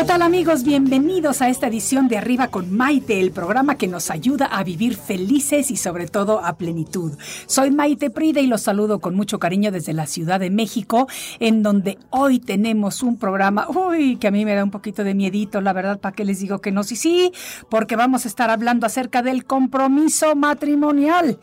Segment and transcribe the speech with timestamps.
[0.00, 0.64] ¿Qué tal amigos?
[0.64, 4.96] Bienvenidos a esta edición de Arriba con Maite, el programa que nos ayuda a vivir
[4.96, 7.18] felices y sobre todo a plenitud.
[7.44, 11.06] Soy Maite Prida y los saludo con mucho cariño desde la Ciudad de México,
[11.38, 15.14] en donde hoy tenemos un programa, uy, que a mí me da un poquito de
[15.14, 16.82] miedito, la verdad, ¿para qué les digo que no?
[16.82, 17.30] Sí, sí,
[17.68, 21.38] porque vamos a estar hablando acerca del compromiso matrimonial.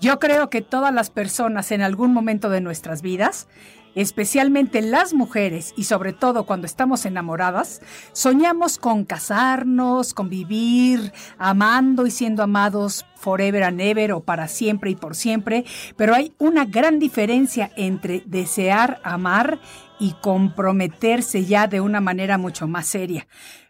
[0.00, 3.48] Yo creo que todas las personas en algún momento de nuestras vidas
[3.96, 7.80] especialmente las mujeres y sobre todo cuando estamos enamoradas,
[8.12, 14.90] soñamos con casarnos, con vivir, amando y siendo amados forever and ever o para siempre
[14.90, 15.64] y por siempre,
[15.96, 19.58] pero hay una gran diferencia entre desear amar
[19.98, 23.26] y comprometerse ya de una manera mucho más seria.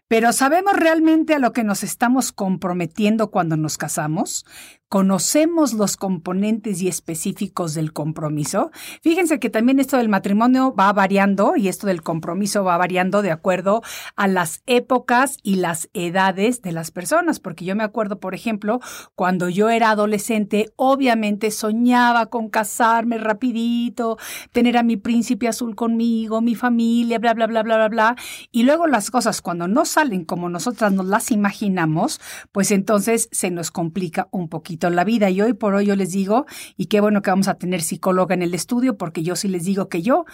[0.09, 4.45] Pero ¿sabemos realmente a lo que nos estamos comprometiendo cuando nos casamos?
[4.89, 8.71] ¿Conocemos los componentes y específicos del compromiso?
[9.01, 13.31] Fíjense que también esto del matrimonio va variando y esto del compromiso va variando de
[13.31, 13.81] acuerdo
[14.15, 18.79] a las épocas y las edades de las personas, porque yo me acuerdo, por ejemplo,
[19.13, 24.17] cuando yo era adolescente, obviamente soñaba con casarme rapidito,
[24.53, 28.15] tener a mi príncipe azul conmigo, mi familia, bla, bla, bla, bla, bla, bla,
[28.53, 32.21] y luego las cosas cuando no salen como nosotras nos las imaginamos,
[32.51, 35.31] pues entonces se nos complica un poquito la vida.
[35.31, 38.35] Y hoy por hoy yo les digo, y qué bueno que vamos a tener psicóloga
[38.35, 40.25] en el estudio, porque yo sí les digo que yo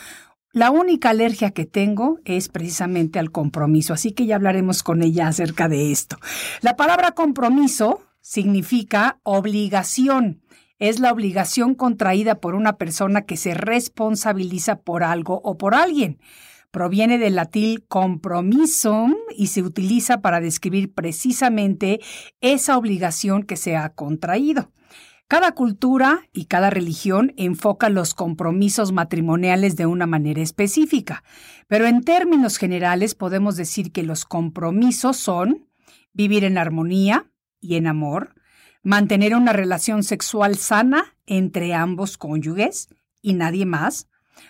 [0.52, 5.29] la única alergia que tengo es precisamente al compromiso, así que ya hablaremos con ella
[5.29, 6.18] acerca de esto.
[6.59, 10.41] La palabra compromiso significa obligación.
[10.78, 16.19] Es la obligación contraída por una persona que se responsabiliza por algo o por alguien.
[16.73, 22.00] Proviene del latín compromisum y se utiliza para describir precisamente
[22.41, 24.72] esa obligación que se ha contraído.
[25.28, 31.23] Cada cultura y cada religión enfoca los compromisos matrimoniales de una manera específica,
[31.67, 35.69] pero en términos generales podemos decir que los compromisos son
[36.11, 38.34] vivir en armonía y en amor,
[38.81, 42.90] mantener una relación sexual sana entre ambos cónyuges
[43.22, 44.07] y nadie más,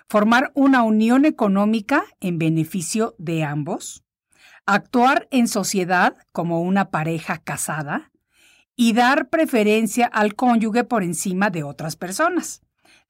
[0.08, 4.04] formar una unión económica en beneficio de ambos,
[4.66, 8.12] actuar en sociedad como una pareja casada
[8.76, 12.62] y dar preferencia al cónyuge por encima de otras personas.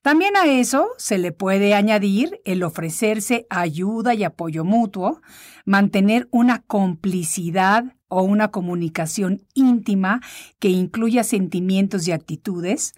[0.04, 5.22] También a eso se le puede añadir el ofrecerse ayuda y apoyo mutuo,
[5.66, 10.20] mantener una complicidad o una comunicación íntima
[10.60, 12.94] que incluya sentimientos y actitudes,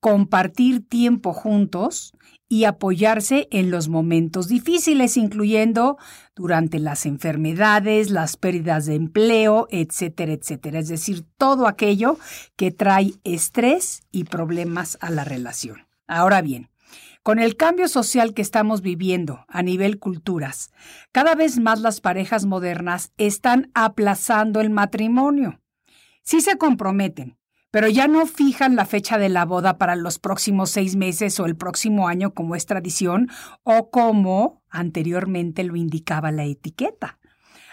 [0.00, 2.12] compartir tiempo juntos
[2.52, 5.98] y apoyarse en los momentos difíciles, incluyendo
[6.34, 10.80] durante las enfermedades, las pérdidas de empleo, etcétera, etcétera.
[10.80, 12.18] Es decir, todo aquello
[12.56, 15.86] que trae estrés y problemas a la relación.
[16.08, 16.70] Ahora bien,
[17.22, 20.72] con el cambio social que estamos viviendo a nivel culturas,
[21.12, 25.60] cada vez más las parejas modernas están aplazando el matrimonio.
[26.22, 27.38] Sí se comprometen,
[27.70, 31.46] pero ya no fijan la fecha de la boda para los próximos seis meses o
[31.46, 33.28] el próximo año como es tradición
[33.62, 37.18] o como anteriormente lo indicaba la etiqueta.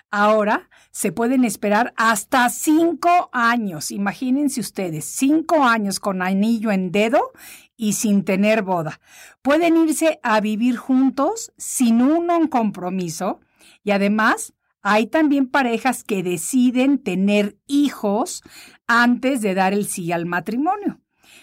[0.10, 3.92] Ahora se pueden esperar hasta cinco años.
[3.92, 7.32] Imagínense ustedes, cinco años con anillo en dedo
[7.76, 9.02] y sin tener boda.
[9.42, 13.42] Pueden irse a vivir juntos sin un compromiso
[13.84, 14.54] y además
[14.90, 18.42] hay también parejas que deciden tener hijos
[18.88, 21.02] antes de dar el sí al matrimonio.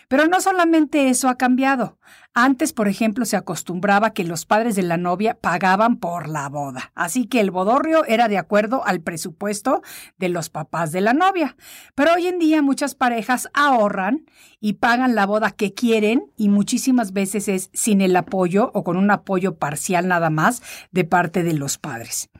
[0.09, 1.99] Pero no solamente eso ha cambiado.
[2.33, 6.91] Antes, por ejemplo, se acostumbraba que los padres de la novia pagaban por la boda.
[6.95, 9.83] Así que el bodorrio era de acuerdo al presupuesto
[10.17, 11.55] de los papás de la novia.
[11.95, 14.25] Pero hoy en día muchas parejas ahorran
[14.59, 18.97] y pagan la boda que quieren y muchísimas veces es sin el apoyo o con
[18.97, 20.63] un apoyo parcial nada más
[20.93, 22.31] de parte de los padres.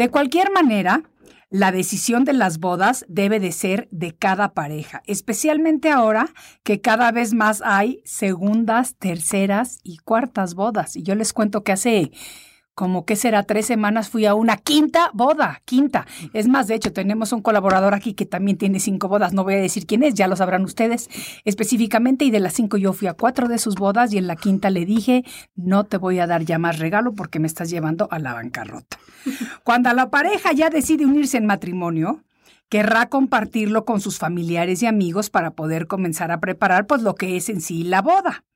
[0.00, 1.02] De cualquier manera,
[1.50, 6.30] la decisión de las bodas debe de ser de cada pareja, especialmente ahora
[6.62, 10.96] que cada vez más hay segundas, terceras y cuartas bodas.
[10.96, 12.12] Y yo les cuento que hace
[12.80, 16.06] como que será tres semanas fui a una quinta boda, quinta.
[16.32, 19.34] Es más, de hecho, tenemos un colaborador aquí que también tiene cinco bodas.
[19.34, 21.10] No voy a decir quién es, ya lo sabrán ustedes
[21.44, 22.24] específicamente.
[22.24, 24.70] Y de las cinco yo fui a cuatro de sus bodas y en la quinta
[24.70, 28.18] le dije, no te voy a dar ya más regalo porque me estás llevando a
[28.18, 28.98] la bancarrota.
[29.62, 32.24] Cuando la pareja ya decide unirse en matrimonio,
[32.70, 37.36] querrá compartirlo con sus familiares y amigos para poder comenzar a preparar pues lo que
[37.36, 38.46] es en sí la boda.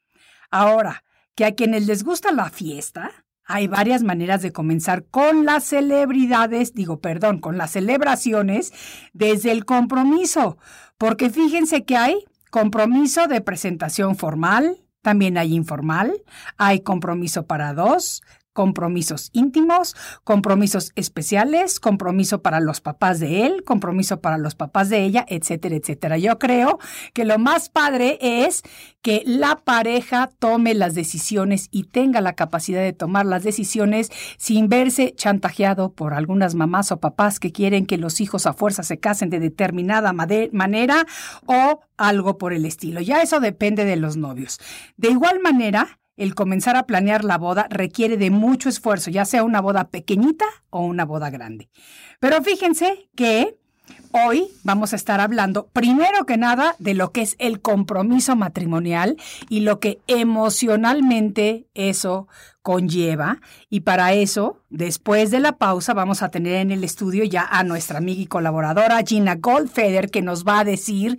[0.51, 1.05] Ahora,
[1.35, 6.73] que a quienes les gusta la fiesta, hay varias maneras de comenzar con las celebridades,
[6.73, 8.73] digo, perdón, con las celebraciones
[9.13, 10.59] desde el compromiso,
[10.99, 16.13] porque fíjense que hay compromiso de presentación formal, también hay informal,
[16.57, 18.23] hay compromiso para dos,
[18.55, 25.05] compromisos íntimos, compromisos especiales, compromiso para los papás de él, compromiso para los papás de
[25.05, 26.17] ella, etcétera, etcétera.
[26.17, 26.79] Yo creo
[27.13, 28.63] que lo más padre es
[29.03, 34.69] que la pareja tome las decisiones y tenga la capacidad de tomar las decisiones sin
[34.69, 38.99] verse chantajeado por algunas mamás o papás que quieren que los hijos a fuerza se
[38.99, 41.07] casen de determinada manera
[41.47, 43.01] o algo por el estilo.
[43.01, 44.61] Ya eso depende de los novios.
[44.97, 49.45] De igual manera, el comenzar a planear la boda requiere de mucho esfuerzo, ya sea
[49.45, 51.69] una boda pequeñita o una boda grande.
[52.21, 53.57] Pero fíjense que
[54.13, 59.17] hoy vamos a estar hablando primero que nada de lo que es el compromiso matrimonial
[59.49, 62.29] y lo que emocionalmente eso
[62.63, 63.41] conlleva.
[63.69, 67.65] Y para eso, después de la pausa, vamos a tener en el estudio ya a
[67.65, 71.19] nuestra amiga y colaboradora Gina Goldfeder que nos va a decir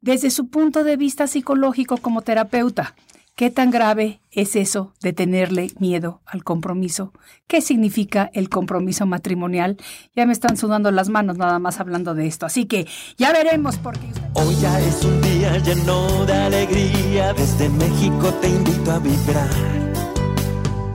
[0.00, 2.94] desde su punto de vista psicológico como terapeuta
[3.36, 7.12] ¿Qué tan grave es eso de tenerle miedo al compromiso?
[7.46, 9.76] ¿Qué significa el compromiso matrimonial?
[10.14, 12.86] Ya me están sudando las manos nada más hablando de esto, así que
[13.18, 14.06] ya veremos por qué.
[14.32, 19.50] Hoy ya es un día lleno de alegría, desde México te invito a vibrar.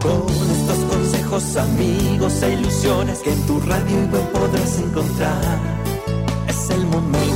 [0.01, 5.59] Con estos consejos, amigos e ilusiones que en tu radio web podrás encontrar.
[6.47, 7.30] Es el momento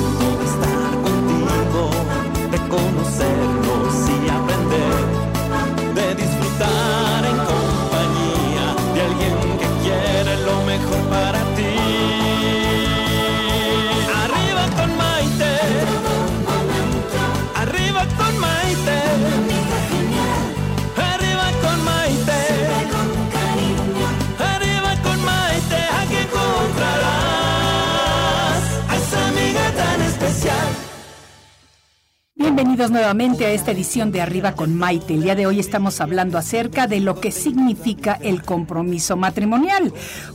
[32.37, 35.13] Bienvenidos nuevamente a esta edición de Arriba con Maite.
[35.13, 39.93] El día de hoy estamos hablando acerca de lo que significa el compromiso matrimonial,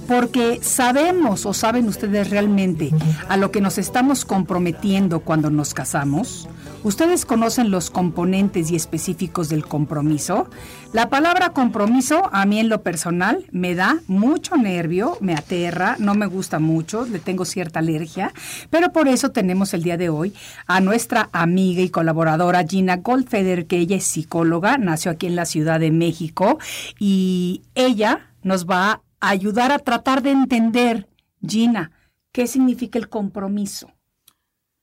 [0.09, 2.91] porque sabemos o saben ustedes realmente
[3.29, 6.49] a lo que nos estamos comprometiendo cuando nos casamos.
[6.83, 10.49] ¿Ustedes conocen los componentes y específicos del compromiso?
[10.95, 16.15] La palabra compromiso a mí en lo personal me da mucho nervio, me aterra, no
[16.15, 18.33] me gusta mucho, le tengo cierta alergia,
[18.71, 20.33] pero por eso tenemos el día de hoy
[20.67, 25.45] a nuestra amiga y colaboradora Gina Goldfeder, que ella es psicóloga, nació aquí en la
[25.45, 26.59] Ciudad de México
[26.99, 31.09] y ella nos va a ayudar a tratar de entender,
[31.47, 31.91] Gina,
[32.33, 33.93] qué significa el compromiso.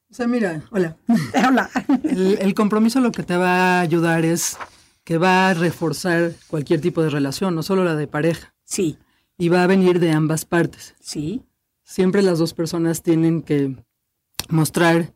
[0.10, 0.96] O sea, mira, hola.
[1.48, 1.70] Hola.
[2.04, 4.58] El, el compromiso lo que te va a ayudar es
[5.04, 8.98] que va a reforzar cualquier tipo de relación, no solo la de pareja, Sí,
[9.38, 10.96] y va a venir de ambas partes.
[11.00, 11.44] sí,
[11.84, 13.78] Siempre las dos personas tienen que
[14.50, 15.14] mostrar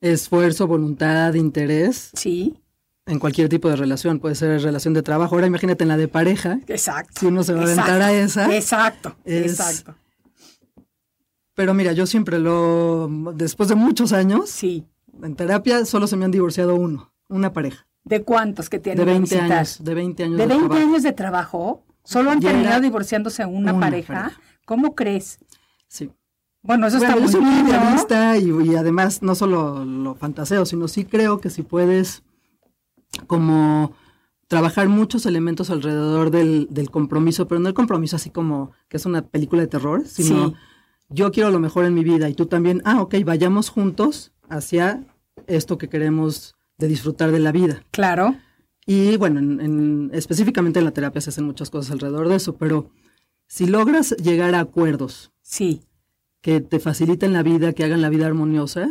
[0.00, 2.58] esfuerzo, voluntad, interés sí,
[3.06, 4.18] en cualquier tipo de relación.
[4.18, 5.36] Puede ser relación de trabajo.
[5.36, 6.58] Ahora imagínate en la de pareja.
[6.66, 7.12] exacto.
[7.20, 9.94] Si uno se va a aventar a esa, Exacto, es- exacto.
[11.54, 14.84] Pero mira, yo siempre lo, después de muchos años, Sí.
[15.22, 17.86] en terapia solo se me han divorciado uno, una pareja.
[18.04, 19.58] ¿De cuántos que tienen De 20 que visitar?
[19.58, 20.88] años, de 20 años ¿De de 20 trabajo.
[20.88, 21.84] años de trabajo?
[22.02, 24.14] ¿Solo han Ya terminado divorciándose una, una pareja?
[24.14, 24.40] pareja.
[24.66, 25.38] ¿Cómo crees?
[25.88, 26.10] Sí.
[26.62, 28.64] Bueno, eso Bueno, está muy bien, ¿no?
[28.66, 32.22] y, y además no solo lo fantaseo, sino sí creo que si puedes
[33.26, 33.92] como
[34.48, 39.06] trabajar muchos elementos alrededor del, del compromiso, pero no el compromiso así como que es
[39.06, 40.54] una película de terror, sino Sí.
[41.08, 45.04] Yo quiero lo mejor en mi vida y tú también, ah, ok, vayamos juntos hacia
[45.46, 47.82] esto que queremos de disfrutar de la vida.
[47.90, 48.36] Claro.
[48.86, 52.56] Y bueno, en, en- específicamente en la terapia se hacen muchas cosas alrededor de eso,
[52.56, 52.90] pero
[53.46, 55.82] si logras llegar a acuerdos Sí.
[56.40, 58.90] que te faciliten la vida, que hagan la vida armoniosa,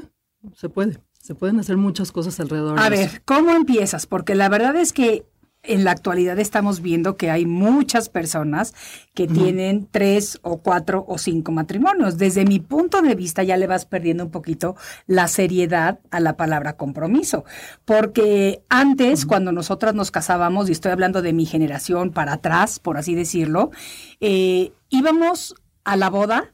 [0.56, 1.00] se puede.
[1.20, 3.12] Se pueden hacer muchas cosas alrededor A de eso.
[3.14, 4.06] ver, ¿cómo empiezas?
[4.08, 5.26] Porque la verdad es que
[5.64, 8.74] en la actualidad estamos viendo que hay muchas personas
[9.14, 12.18] que tienen tres o cuatro o cinco matrimonios.
[12.18, 14.76] Desde mi punto de vista ya le vas perdiendo un poquito
[15.08, 17.46] la seriedad a la palabra compromiso.
[17.86, 22.98] Porque antes, cuando nosotras nos casábamos, y estoy hablando de mi generación para atrás, por
[22.98, 23.72] así decirlo,
[24.20, 25.56] eh, íbamos
[25.86, 26.52] a la boda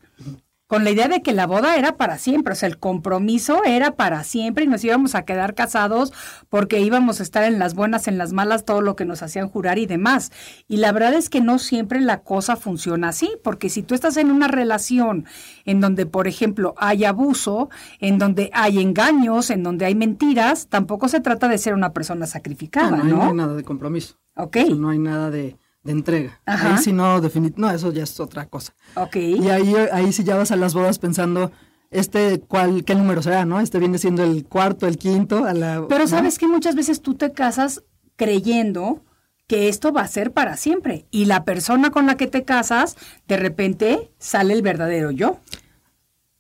[0.70, 3.96] con la idea de que la boda era para siempre, o sea, el compromiso era
[3.96, 6.14] para siempre y nos íbamos a quedar casados
[6.48, 9.50] porque íbamos a estar en las buenas, en las malas, todo lo que nos hacían
[9.50, 10.32] jurar y demás.
[10.68, 14.16] Y la verdad es que no siempre la cosa funciona así, porque si tú estás
[14.18, 15.26] en una relación
[15.66, 21.08] en donde, por ejemplo, hay abuso, en donde hay engaños, en donde hay mentiras, tampoco
[21.08, 23.24] se trata de ser una persona sacrificada, no, hay- no ¿no?
[23.24, 24.20] hay nada de compromiso.
[24.36, 26.42] Ok, no hay nada de, de entrega.
[26.46, 26.76] Ajá.
[26.76, 28.74] Ahí sí no, definit no, eso ya es otra cosa.
[28.96, 29.16] ok.
[29.16, 31.52] Y ahí, ahí sí ya vas a las bodas pensando,
[31.90, 33.60] este, cuál, qué número será, ¿no?
[33.60, 35.86] Este viene siendo el cuarto, el quinto, a la...
[35.88, 36.08] Pero ¿no?
[36.08, 37.84] sabes que muchas veces tú te casas
[38.16, 39.04] creyendo
[39.48, 41.08] que esto va a ser para siempre.
[41.10, 42.96] Y la persona con la que te casas,
[43.28, 45.40] de repente sale el verdadero yo.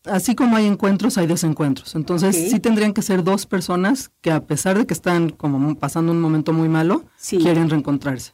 [0.05, 1.96] Así como hay encuentros, hay desencuentros.
[1.96, 6.12] Entonces, sí tendrían que ser dos personas que a pesar de que están como pasando
[6.12, 7.38] un momento muy malo, Sí.
[7.39, 8.34] quieren reencontrarse.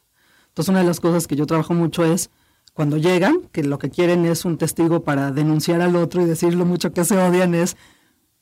[0.56, 2.30] Entonces, una de las cosas que yo trabajo mucho es
[2.72, 6.54] cuando llegan, que lo que quieren es un testigo para denunciar al otro y decir
[6.54, 7.76] lo mucho que se odian es,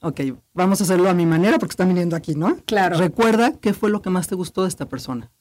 [0.00, 0.20] ok,
[0.52, 2.56] vamos a hacerlo a mi manera porque están viniendo aquí, ¿no?
[2.66, 2.98] Claro.
[2.98, 5.32] Recuerda qué fue lo que más te gustó de esta persona.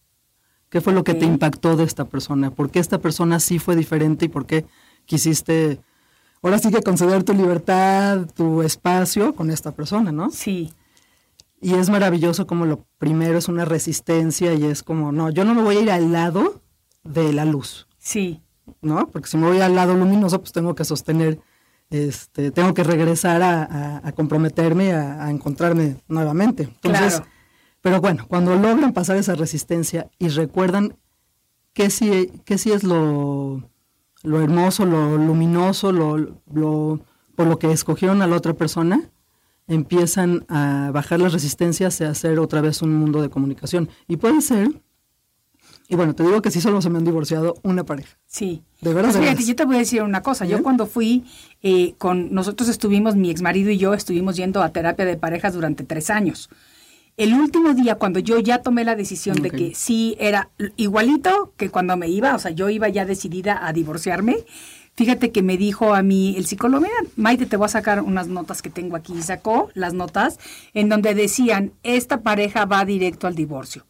[0.69, 2.49] ¿Qué fue lo que te impactó de esta persona?
[2.49, 4.65] ¿Por qué esta persona sí fue diferente y por qué
[5.05, 5.79] quisiste,
[6.41, 10.31] ahora sí que conceder tu libertad, tu espacio con esta persona, ¿no?
[10.31, 10.73] Sí,
[11.61, 15.53] Y es maravilloso como lo primero es una resistencia y es como, no, yo no
[15.53, 16.62] me voy a ir al lado
[17.03, 18.41] de la luz, sí,
[18.81, 19.07] ¿no?
[19.11, 21.39] Porque si me voy al lado luminoso, pues tengo que sostener,
[21.89, 26.63] este, tengo que regresar a, a- a comprometerme, a, a encontrarme nuevamente.
[26.63, 27.25] Entonces, Claro.
[27.81, 30.95] pero bueno, cuando logran pasar esa resistencia y recuerdan
[31.73, 33.69] qué sí, sí es lo,
[34.23, 36.17] lo hermoso, lo luminoso, lo,
[36.51, 36.99] lo,
[37.35, 39.09] por lo que escogieron a la otra persona,
[39.67, 43.89] empiezan a bajar las resistencias y a hacer otra vez un mundo de comunicación.
[44.07, 44.81] Y puede ser,
[45.93, 48.17] y bueno, te digo que sí solo se me han divorciado una pareja.
[48.27, 48.63] sí.
[48.81, 49.47] De veras, Pues fíjate, veras.
[49.47, 50.45] yo te voy a decir una cosa.
[50.45, 51.23] Yo cuando fui
[51.61, 55.85] eh, con, nosotros estuvimos, mi exmarido y yo estuvimos yendo a terapia de parejas durante
[55.85, 56.49] tres años.
[57.15, 61.69] El último día, cuando yo ya tomé la decisión de que sí era igualito que
[61.69, 64.37] cuando me iba, o sea, yo iba ya decidida a divorciarme,
[64.95, 68.27] fíjate que me dijo a mí el psicólogo, mira, Maite, te voy a sacar unas
[68.27, 69.13] notas que tengo aquí.
[69.13, 70.39] Y sacó las notas
[70.73, 73.85] en donde decían, esta pareja va directo al divorcio.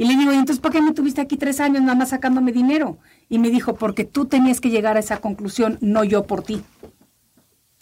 [0.00, 2.52] Y le digo, ¿y entonces por qué me tuviste aquí tres años nada más sacándome
[2.52, 2.96] dinero?
[3.28, 6.62] Y me dijo, porque tú tenías que llegar a esa conclusión, no yo por ti.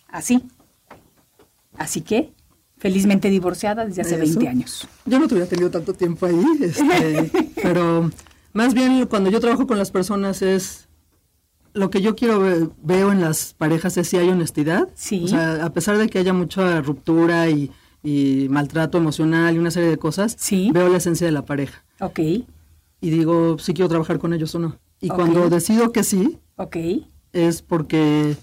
[0.09, 0.43] Así.
[1.77, 2.33] Así que,
[2.79, 4.25] felizmente divorciada desde hace Eso.
[4.41, 4.89] 20 años.
[5.07, 7.31] Yo no tuviera tenido tanto tiempo ahí, este,
[7.63, 8.11] pero
[8.53, 10.89] más bien cuando yo trabajo con las personas es
[11.75, 14.89] lo que yo quiero ve- veo en las parejas es si hay honestidad.
[14.95, 15.23] Sí.
[15.25, 17.71] O sea, a pesar de que haya mucha ruptura y,
[18.09, 20.71] y maltrato emocional y una serie de cosas, Sí.
[20.73, 24.59] veo la esencia de la pareja Ok, y digo si quiero trabajar con ellos o
[24.59, 24.79] no.
[25.01, 26.77] Y cuando decido que sí, ok,
[27.33, 28.37] es porque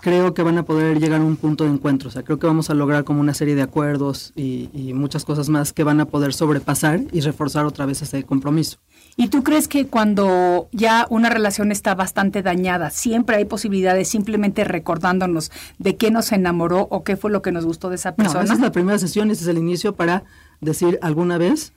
[0.00, 2.08] creo que van a poder llegar a un punto de encuentro.
[2.08, 5.24] O sea, creo que vamos a lograr como una serie de acuerdos y, y muchas
[5.24, 8.78] cosas más que van a poder sobrepasar y reforzar otra vez ese compromiso.
[9.18, 14.62] ¿Y tú crees que cuando ya una relación está bastante dañada, siempre hay posibilidades simplemente
[14.64, 18.16] recordándonos de qué nos enamoró o qué fue lo que nos gustó de esa No,
[18.16, 18.44] persona?
[18.44, 20.24] esa es la primera sesión, ese es el inicio para
[20.60, 21.72] decir alguna vez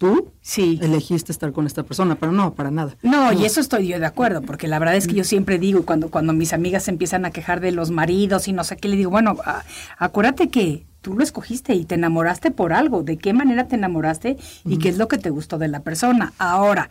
[0.00, 0.78] tú Sí.
[0.82, 2.96] elegiste estar con esta persona, pero no, para nada.
[3.02, 5.84] No, y eso estoy yo de acuerdo, porque la verdad es que yo siempre digo,
[5.84, 8.88] cuando, cuando mis amigas se empiezan a quejar de los maridos y no sé qué,
[8.88, 9.62] le digo, bueno, a-
[9.98, 14.38] acuérdate que tú lo escogiste y te enamoraste por algo, de qué manera te enamoraste
[14.64, 16.32] y qué es lo que te gustó de la persona.
[16.38, 16.88] Ahora,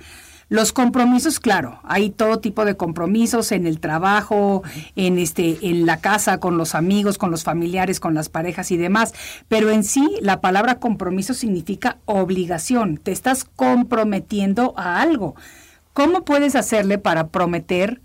[0.50, 4.64] los compromisos, claro, hay todo tipo de compromisos en el trabajo,
[4.96, 8.78] en este, en la casa, con los amigos, con los familiares, con las parejas y
[8.78, 9.14] demás.
[9.48, 12.98] Pero en sí, la palabra compromiso significa obligación.
[12.98, 15.36] Te estás comprometiendo a algo.
[15.94, 18.02] ¿Cómo puedes hacerle para prometer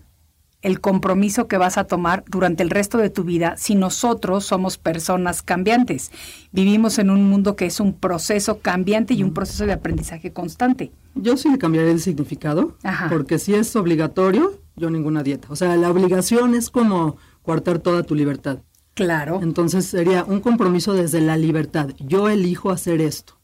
[0.65, 4.77] el compromiso que vas a tomar durante el resto de tu vida si nosotros somos
[4.77, 6.11] personas cambiantes?
[6.51, 10.91] Vivimos en un mundo que es un proceso cambiante y un proceso de aprendizaje constante.
[11.15, 13.09] Yo sí le cambiaría el significado, Ajá.
[13.09, 15.47] porque si es obligatorio, yo ninguna dieta.
[15.51, 18.59] O sea, la obligación es como coartar toda tu libertad.
[18.95, 19.41] Claro.
[19.43, 21.91] Entonces sería un compromiso desde la libertad.
[21.99, 23.35] Yo elijo hacer esto.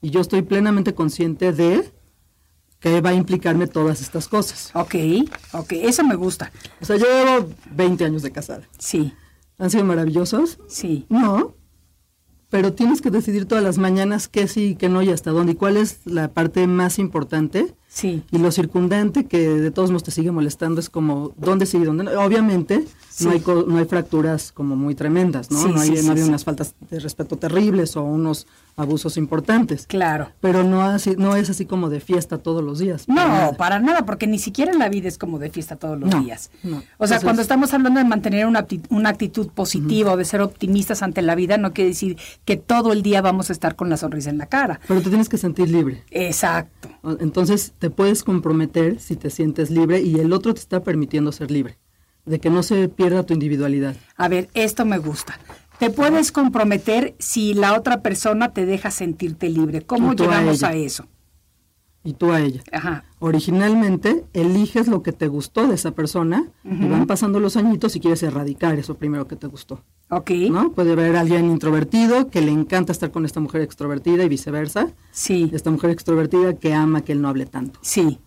[0.00, 1.90] y yo estoy plenamente consciente de
[2.80, 4.70] que va a implicarme todas estas cosas.
[4.74, 4.94] Ok,
[5.52, 6.52] ok, eso me gusta.
[6.80, 8.68] O sea, yo llevo 20 años de casada.
[8.78, 9.12] Sí,
[9.58, 10.58] ¿Han sido maravillosos?
[10.68, 11.06] sí.
[11.08, 11.54] No,
[12.50, 15.52] pero tienes que decidir todas las mañanas qué sí, qué no y hasta dónde.
[15.52, 17.74] ¿Y cuál es la parte más importante?
[17.90, 21.78] Sí, Y lo circundante que de todos modos te sigue molestando es como dónde sí
[21.78, 22.10] y dónde no.
[22.22, 23.24] Obviamente Sí.
[23.24, 25.60] no, hay co- no hay fracturas como muy tremendas, ¿no?
[25.62, 29.86] Sí, no hay, sí, no hay unas faltas de respeto terribles o unos abusos importantes.
[29.88, 30.28] claro.
[30.40, 33.06] Pero no, así, no es así como de fiesta todos los días.
[33.06, 33.52] para No, nada.
[33.56, 36.50] para nada, porque ni siquiera la vida es como de fiesta todos los No, días.
[36.62, 36.76] no.
[36.76, 40.42] O sea, Entonces- cuando estamos hablando de mantener una, una actitud positiva o de ser
[40.42, 43.88] optimistas ante la vida, no quiere decir que todo el día vamos a estar con
[43.90, 44.78] la sonrisa en la cara.
[44.86, 46.04] Pero te tienes que sentir libre.
[46.10, 46.88] Exacto.
[47.20, 51.50] Entonces te puedes comprometer si te sientes libre y el otro te está permitiendo ser
[51.50, 51.78] libre,
[52.24, 53.96] de que no se pierda tu individualidad.
[54.16, 55.38] A ver, esto me gusta.
[55.78, 59.82] Te puedes comprometer si la otra persona te deja sentirte libre.
[59.82, 60.86] ¿Cómo a llegamos a, ella.
[60.86, 61.06] eso?
[62.04, 62.62] Y tú a ella.
[62.72, 63.04] Ajá.
[63.18, 68.00] Originalmente eliges lo que te gustó de esa persona y van pasando los añitos y
[68.00, 69.82] quieres erradicar eso primero que te gustó.
[70.10, 70.30] Ok.
[70.50, 70.72] ¿no?
[70.72, 74.88] Puede haber alguien introvertido que le encanta estar con esta mujer extrovertida y viceversa.
[75.10, 77.78] Sí, Esta mujer extrovertida que ama que él no hable tanto.
[77.82, 78.18] sí.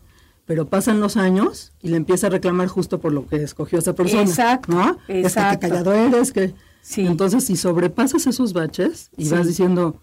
[0.48, 3.94] Pero pasan los años y le empieza a reclamar justo por lo que escogió esa
[3.96, 4.24] persona.
[4.24, 4.90] Exacto, ¿no?
[4.90, 5.60] Es que exacto.
[5.62, 6.54] qué callado eres, que...
[6.82, 7.06] Sí.
[7.06, 9.32] Entonces, si sobrepasas esos baches y Sí.
[9.32, 10.01] vas diciendo,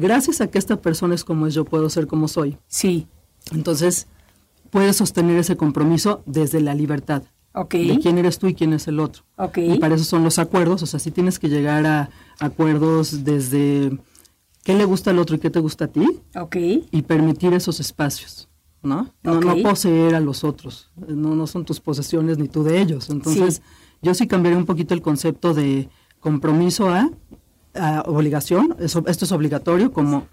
[0.00, 2.56] gracias a que esta persona es como es, yo puedo ser como soy.
[2.66, 3.06] Sí.
[3.52, 4.06] Entonces,
[4.70, 7.22] puedes sostener ese compromiso desde la libertad.
[7.54, 7.74] Ok.
[7.74, 9.24] De quién eres tú y quién es el otro.
[9.36, 9.58] Ok.
[9.58, 10.82] Y para eso son los acuerdos.
[10.82, 13.98] O sea, sí tienes que llegar a acuerdos desde
[14.62, 16.56] qué le gusta al otro y qué te gusta a ti Ok.
[16.90, 18.48] y permitir esos espacios.
[18.82, 19.12] ¿no?
[19.22, 23.10] No, poseer a los otros, no, no son tus posesiones ni tú de ellos.
[23.10, 23.62] Entonces, Sí.
[24.00, 27.10] yo sí cambiaría un poquito el concepto de compromiso a,
[27.74, 30.26] a obligación, eso, esto es obligatorio, como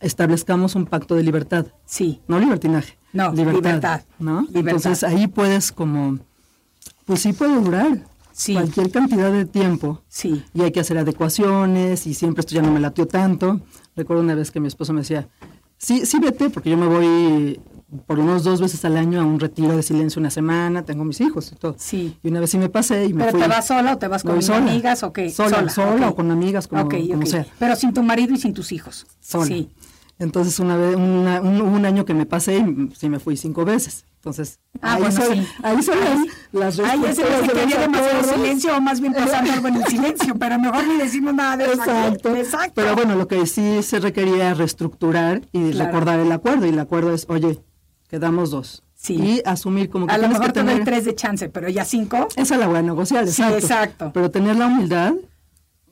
[0.00, 2.20] establezcamos un pacto de libertad, Sí.
[2.28, 4.02] no libertinaje, No, libertad.
[4.18, 4.42] ¿no?
[4.42, 4.58] Libertad.
[4.76, 6.18] Entonces ahí puedes como,
[7.06, 8.52] pues sí puede durar Sí.
[8.52, 10.44] cualquier cantidad de tiempo Sí.
[10.52, 13.60] y hay que hacer adecuaciones y siempre esto ya no me latió tanto.
[13.96, 15.26] Recuerdo una vez que mi esposo me decía,
[15.78, 17.58] sí, sí vete, porque yo me voy
[18.06, 21.04] por lo menos dos veces al año a un retiro de silencio una semana, tengo
[21.04, 21.76] mis hijos y todo.
[21.78, 22.16] Sí.
[22.22, 23.40] Y una vez sí me pasé y me ¿Pero fui.
[23.42, 24.58] te vas sola o te vas con sola.
[24.58, 25.30] amigas o qué?
[25.30, 26.12] Sola, sola, ok.
[26.12, 27.26] o con amigas, como, Ok, como ok.
[27.26, 27.46] sea.
[27.58, 29.06] Pero sin tu marido y sin tus hijos.
[29.20, 29.46] Sola.
[29.46, 29.70] Sí.
[30.18, 33.64] Entonces una vez, una- un, un año que me pasé y sí me fui cinco
[33.64, 34.04] veces.
[34.16, 35.46] Entonces, Ah, ahí, bueno, son, sí.
[35.62, 35.98] ahí son
[36.52, 39.84] las, las me de que los demasiado silencio o más bien pasando algo en el
[39.86, 41.74] silencio, pero mejor ni decimos nada de eso.
[41.74, 42.34] Exacto.
[42.34, 42.72] Exacto.
[42.74, 45.86] Pero bueno, lo que sí se requería reestructurar y Claro.
[45.92, 46.66] recordar el acuerdo.
[46.66, 47.60] Y el acuerdo es, oye,
[48.08, 48.82] quedamos dos.
[48.94, 49.14] Sí.
[49.14, 50.84] Y asumir como que a lo mejor que te doy tener...
[50.84, 52.28] tres de chance, pero ya cinco.
[52.36, 53.58] Esa la voy a negociar, Sí, exacto.
[53.58, 54.10] exacto.
[54.14, 55.14] Pero tener la humildad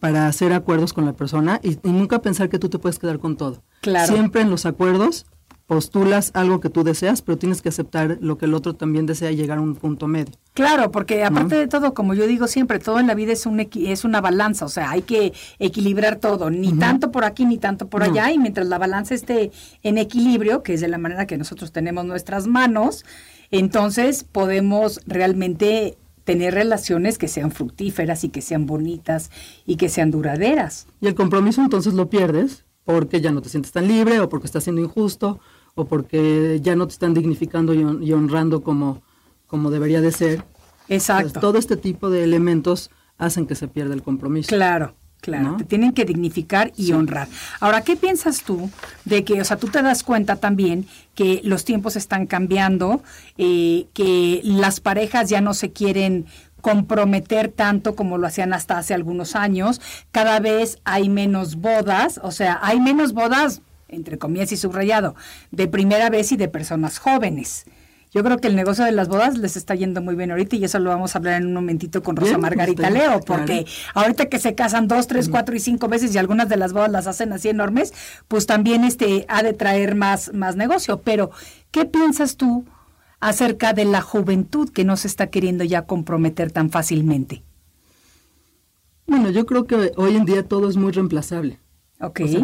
[0.00, 3.18] para hacer acuerdos con la persona y, y nunca pensar que tú te puedes quedar
[3.18, 3.62] con todo.
[3.80, 4.12] Claro.
[4.12, 5.26] Siempre en los acuerdos
[5.66, 9.30] postulas algo que tú deseas, pero tienes que aceptar lo que el otro también desea
[9.30, 10.34] y llegar a un punto medio.
[10.52, 13.58] Claro, porque aparte de todo, como yo digo siempre, todo en la vida es un
[13.58, 17.56] equi- es una balanza, o sea, hay que equilibrar todo, ni tanto por aquí ni
[17.58, 21.26] tanto por allá, y mientras la balanza esté en equilibrio, que es de la manera
[21.26, 23.04] que nosotros tenemos nuestras manos,
[23.50, 29.30] entonces podemos realmente tener relaciones que sean fructíferas y que sean bonitas
[29.66, 30.86] y que sean duraderas.
[31.00, 34.46] Y el compromiso entonces lo pierdes porque ya no te sientes tan libre o porque
[34.46, 35.40] estás siendo injusto
[35.74, 39.02] o porque ya no te están dignificando y, hon- y honrando como,
[39.46, 40.44] como debería de ser.
[40.88, 41.26] Exacto.
[41.26, 44.48] Entonces, todo este tipo de elementos hacen que se pierda el compromiso.
[44.48, 45.44] Claro, claro.
[45.52, 45.56] ¿No?
[45.56, 47.28] Te tienen que dignificar y honrar.
[47.60, 48.70] Ahora, ¿qué piensas tú
[49.04, 53.02] de que, o sea, tú te das cuenta también que los tiempos están cambiando,
[53.38, 56.26] eh, que las parejas ya no se quieren
[56.60, 59.80] comprometer tanto como lo hacían hasta hace algunos años,
[60.12, 63.60] cada vez hay menos bodas, o sea, hay menos bodas,
[63.94, 65.14] entre comillas y subrayado,
[65.50, 67.66] de primera vez y de personas jóvenes.
[68.14, 70.62] Yo creo que el negocio de las bodas les está yendo muy bien ahorita y
[70.62, 74.38] eso lo vamos a hablar en un momentito con Rosa Margarita Leo, porque ahorita que
[74.38, 77.32] se casan dos, tres, cuatro y cinco veces y algunas de las bodas las hacen
[77.32, 77.92] así enormes,
[78.28, 81.00] pues también este ha de traer más, más negocio.
[81.00, 81.32] Pero,
[81.72, 82.64] ¿qué piensas tú
[83.18, 87.42] acerca de la juventud que no se está queriendo ya comprometer tan fácilmente?
[89.08, 91.58] Bueno, yo creo que hoy en día todo es muy reemplazable.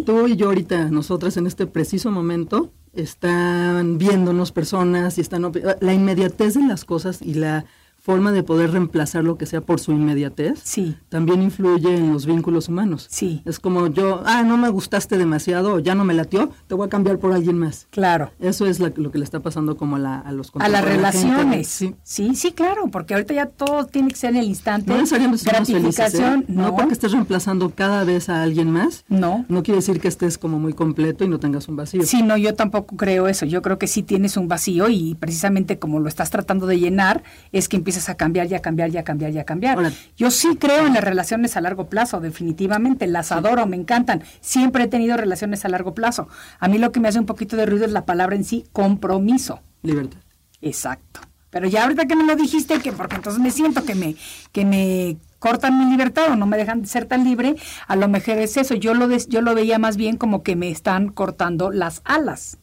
[0.04, 5.50] Tú y yo ahorita, nosotras en este preciso momento, están viéndonos personas y están...
[5.80, 7.64] La inmediatez de las cosas y la
[8.00, 10.96] forma de poder reemplazar lo que sea por su inmediatez, Sí.
[11.10, 13.06] también influye en los vínculos humanos.
[13.10, 13.42] Sí.
[13.44, 16.90] Es como yo, ah, no me gustaste demasiado, ya no me latió, te voy a
[16.90, 17.86] cambiar por alguien más.
[17.90, 18.32] Claro.
[18.40, 20.82] Eso es la- lo que le está pasando como a, la- a los A las
[20.84, 21.68] relaciones.
[21.68, 21.94] sí.
[22.02, 24.90] sí, sí, claro, porque ahorita ya todo tiene que ser en el instante.
[24.90, 26.18] No necesariamente somos felices, ¿eh?
[26.18, 26.62] Gratificación, no.
[26.68, 26.76] no.
[26.76, 29.44] porque estés reemplazando cada vez a alguien más, No.
[29.48, 32.02] no quiere decir que estés como muy completo y no tengas un vacío.
[32.04, 33.44] Sí, no, yo tampoco creo eso.
[33.46, 37.22] Yo creo que sí tienes un vacío y precisamente como lo estás tratando de llenar,
[37.52, 39.78] es que empiezas a cambiar y a cambiar y a cambiar y a cambiar.
[40.16, 43.06] Yo sí creo en las relaciones a largo plazo, definitivamente.
[43.06, 44.22] Las adoro, me encantan.
[44.40, 46.28] Siempre he tenido relaciones a largo plazo.
[46.58, 48.64] A mí lo que me hace un poquito de ruido es la palabra en sí,
[48.72, 49.60] compromiso.
[49.82, 50.18] Libertad.
[50.60, 51.20] Exacto.
[51.50, 54.14] Pero ya ahorita que me lo dijiste, que porque entonces me siento que me,
[54.52, 57.56] que me cortan mi libertad o no me dejan ser tan libre,
[57.88, 58.74] a lo mejor es eso.
[58.74, 62.58] Yo lo, des- yo lo veía más bien como que me están cortando las alas.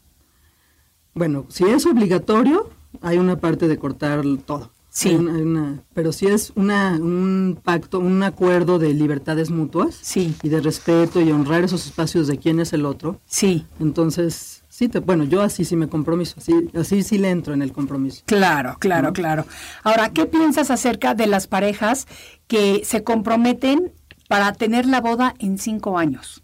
[1.13, 2.69] Bueno, si es obligatorio,
[3.01, 4.71] hay una parte de cortar todo.
[4.99, 5.09] Sí.
[5.09, 9.93] Hay una- hay una- pero si es una, un pacto, un acuerdo de libertades mutuas
[10.01, 10.33] Sí.
[10.41, 14.89] y de respeto y honrar esos espacios de quién es el otro, Sí, entonces sí,
[14.89, 18.23] te, bueno, yo así sí me compromiso, así, así sí le entro en el compromiso.
[18.25, 19.45] claro, claro, claro.
[19.83, 22.07] Ahora, ¿qué piensas acerca de las parejas
[22.47, 23.91] que se comprometen
[24.27, 26.41] para tener la boda en cinco años?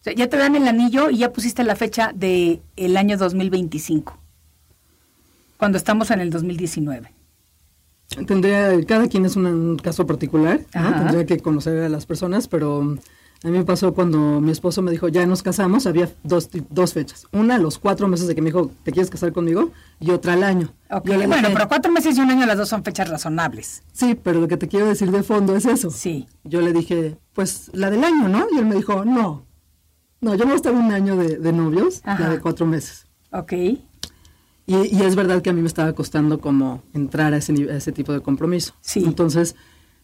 [0.00, 3.18] O sea, ya te dan el anillo y ya pusiste la fecha de el año
[3.18, 4.16] 2025,
[5.58, 7.12] cuando estamos en el 2019.
[8.26, 12.98] Tendría, cada quien es un caso particular, tendría que conocer a las personas, pero mm,
[13.44, 16.92] a mí me pasó cuando mi esposo me dijo, ya nos casamos, había dos, dos
[16.92, 17.26] fechas.
[17.32, 19.70] Una a los cuatro meses de que me dijo, ¿te quieres casar conmigo?
[20.00, 20.72] Y otra al año.
[20.90, 23.82] Ok, Yo le Bueno, pero cuatro meses y un año, las dos son fechas razonables.
[23.92, 25.90] Sí, pero lo que te quiero decir de fondo es eso.
[25.90, 26.26] Sí.
[26.44, 28.46] Yo le dije, pues la del año, ¿no?
[28.54, 29.44] Y él me dijo, no.
[30.20, 32.22] No, yo no voy a estar un año de, de novios, Ajá.
[32.22, 33.06] la de cuatro meses.
[33.30, 33.52] Ok.
[34.66, 37.76] Y, y es verdad que a mí me estaba costando como entrar a ese, a
[37.76, 38.74] ese tipo de compromiso.
[38.80, 39.02] Sí.
[39.04, 39.56] Entonces,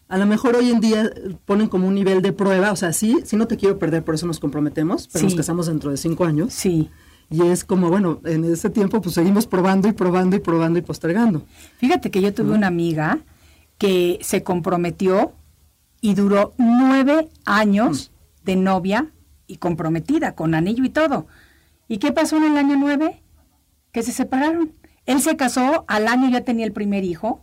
[0.09, 1.11] a lo mejor hoy en día
[1.47, 4.15] ponen como un nivel de prueba, o sea, sí, sí no te quiero perder, por
[4.17, 5.27] eso nos comprometemos, pero Sí.
[5.27, 6.53] nos casamos dentro de cinco años.
[6.53, 6.91] Sí.
[7.31, 10.83] Y es como, bueno, en ese tiempo pues seguimos probando y probando y probando y
[10.83, 11.45] postergando.
[11.79, 13.21] Fíjate que yo tuve una amiga
[13.79, 15.33] que se comprometió
[16.01, 18.11] y duró nueve años
[18.45, 19.13] de novia
[19.47, 21.27] y comprometida, con anillo y todo.
[21.89, 23.23] ¿Y qué pasó en el año nueve?
[23.93, 24.73] Que se separaron.
[25.07, 27.41] Él se casó, al año ya tenía el primer hijo.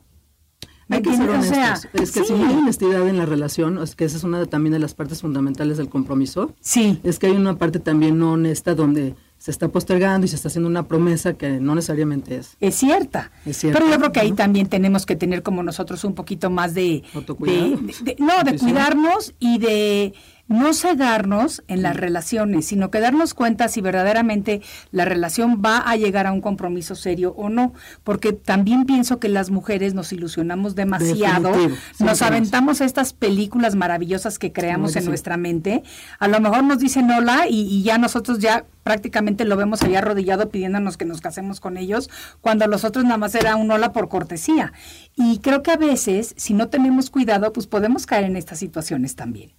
[0.88, 1.52] ¿Me Hay que ser entiendes?
[1.52, 2.02] O sea, honestos.
[2.02, 2.26] es que sí.
[2.28, 4.80] si no hay honestidad en la relación, es que esa es una de- también de
[4.80, 9.14] las partes fundamentales del compromiso, Sí, es que hay una parte también no honesta donde
[9.38, 12.56] se está postergando y se está haciendo una promesa que no necesariamente es.
[12.62, 13.32] es cierta.
[13.46, 13.80] Es cierta.
[13.80, 17.04] Pero yo creo que ahí también tenemos que tener como nosotros un poquito más de...
[17.14, 17.70] Autocuidado.
[18.02, 20.14] de- no, de cuidarnos y de
[20.48, 25.96] no cegarnos en las relaciones, sino que darnos cuenta si verdaderamente la relación va a
[25.96, 27.74] llegar a un compromiso serio o no.
[28.04, 34.40] Porque también pienso que las mujeres nos ilusionamos demasiado, Definitivo, nos aventamos estas películas maravillosas
[34.40, 35.84] que creamos en nuestra mente.
[36.20, 40.00] A lo mejor nos dicen hola y, y ya nosotros ya prácticamente lo vemos allá
[40.00, 43.92] arrodillado pidiéndonos que nos casemos con ellos, cuando los otros nada más era un hola
[43.92, 44.72] por cortesía.
[45.16, 49.16] Y creo que a veces, si no tenemos cuidado, pues podemos caer en estas situaciones
[49.16, 49.52] también.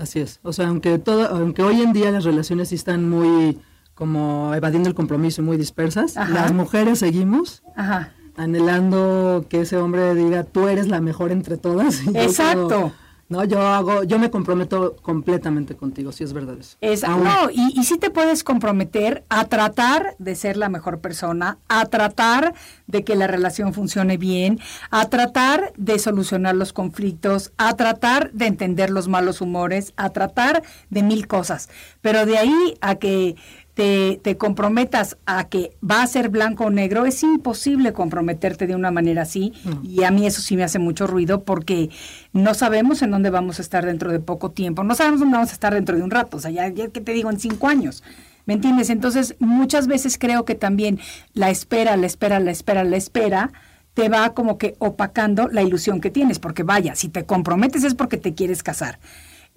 [0.00, 0.40] Así es.
[0.42, 3.58] O sea, aunque todo, aunque hoy en día las relaciones sí están muy
[3.94, 6.32] como evadiendo el compromiso y muy dispersas, Ajá.
[6.32, 8.14] las mujeres seguimos Ajá.
[8.36, 12.00] anhelando que ese hombre diga tú eres la mejor entre todas.
[12.06, 12.92] Y Exacto.
[13.30, 16.76] No, yo hago, yo me comprometo completamente contigo, si es verdad eso.
[16.80, 21.00] Es, Aún- no, y, y sí te puedes comprometer a tratar de ser la mejor
[21.00, 22.52] persona, a tratar
[22.88, 24.58] de que la relación funcione bien,
[24.90, 30.62] a tratar de solucionar los conflictos, a tratar de entender los malos humores, a tratar
[30.90, 31.68] de mil cosas.
[32.00, 33.36] Pero de ahí a que
[33.74, 38.74] te, te comprometas a que va a ser blanco o negro, es imposible comprometerte de
[38.74, 39.52] una manera así.
[39.82, 41.90] Y a mí eso sí me hace mucho ruido porque
[42.32, 44.82] no sabemos en dónde vamos a estar dentro de poco tiempo.
[44.84, 46.36] No sabemos dónde vamos a estar dentro de un rato.
[46.36, 48.02] O sea, ya, ya que te digo, en cinco años.
[48.46, 48.90] ¿Me entiendes?
[48.90, 50.98] Entonces, muchas veces creo que también
[51.34, 53.52] la espera, la espera, la espera, la espera
[53.94, 56.38] te va como que opacando la ilusión que tienes.
[56.38, 58.98] Porque vaya, si te comprometes es porque te quieres casar.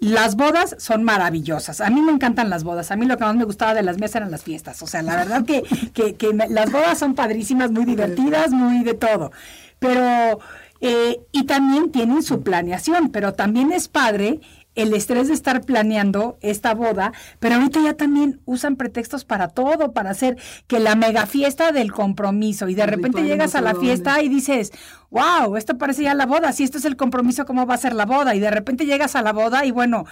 [0.03, 1.79] Las bodas son maravillosas.
[1.79, 2.91] A mí me encantan las bodas.
[2.91, 4.81] A mí lo que más me gustaba de las mesas eran las fiestas.
[4.81, 5.63] O sea, la verdad que,
[5.93, 9.31] que, que las bodas son padrísimas, muy divertidas, muy de todo.
[9.79, 10.39] Pero,
[10.81, 14.41] eh, y también tienen su planeación, pero también es padre
[14.75, 19.93] el estrés de estar planeando esta boda, pero ahorita ya también usan pretextos para todo,
[19.93, 22.67] para hacer que la mega fiesta del compromiso.
[22.69, 24.71] Y de El repente llegas no a la fiesta y dices,
[25.11, 27.93] wow, esto parece ya la boda, si esto es el compromiso, ¿cómo va a ser
[27.93, 28.35] la boda?
[28.35, 30.05] Y de repente llegas a la boda y bueno,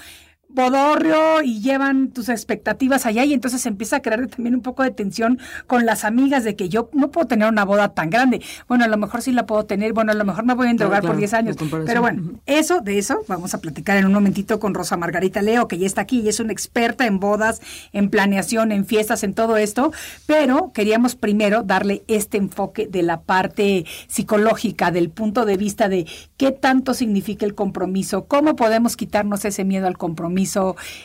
[0.53, 4.91] bodorrio y llevan tus expectativas allá y entonces empieza a crear también un poco de
[4.91, 8.41] tensión con las amigas de que yo no puedo tener una boda tan grande.
[8.67, 10.71] Bueno, a lo mejor sí la puedo tener, bueno, a lo mejor me voy a
[10.71, 11.55] endrogar por 10 años.
[11.85, 15.67] Pero bueno, eso, de eso vamos a platicar en un momentito con Rosa Margarita Leo,
[15.67, 17.61] que ya está aquí y es una experta en bodas,
[17.93, 19.91] en planeación, en fiestas, en todo esto.
[20.25, 26.07] Pero queríamos primero darle este enfoque de la parte psicológica, del punto de vista de
[26.37, 30.40] qué tanto significa el compromiso, cómo podemos quitarnos ese miedo al compromiso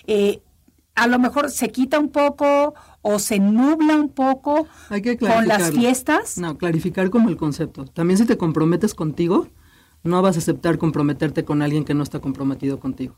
[0.07, 0.40] eh,
[0.96, 4.66] a lo mejor se quita un poco o se nubla un poco
[5.20, 6.38] con las fiestas.
[6.38, 7.85] No, clarificar como el concepto.
[7.85, 9.46] También si te comprometes contigo,
[10.03, 13.16] no vas a aceptar comprometerte con alguien que no está comprometido contigo.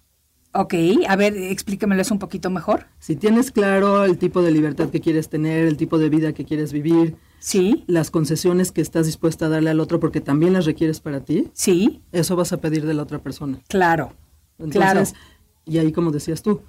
[0.54, 0.74] Ok,
[1.06, 2.86] a ver, explíquemelo un poquito mejor.
[2.98, 6.44] Si tienes claro el tipo de libertad que quieres tener, el tipo de vida que
[6.46, 10.64] quieres vivir, sí, las concesiones que estás dispuesta a darle al otro porque también las
[10.64, 13.60] requieres para ti, sí, eso vas a pedir de la otra persona.
[13.68, 14.14] Claro,
[14.58, 15.28] Entonces, claro
[15.68, 16.62] y ahí, como decías tú,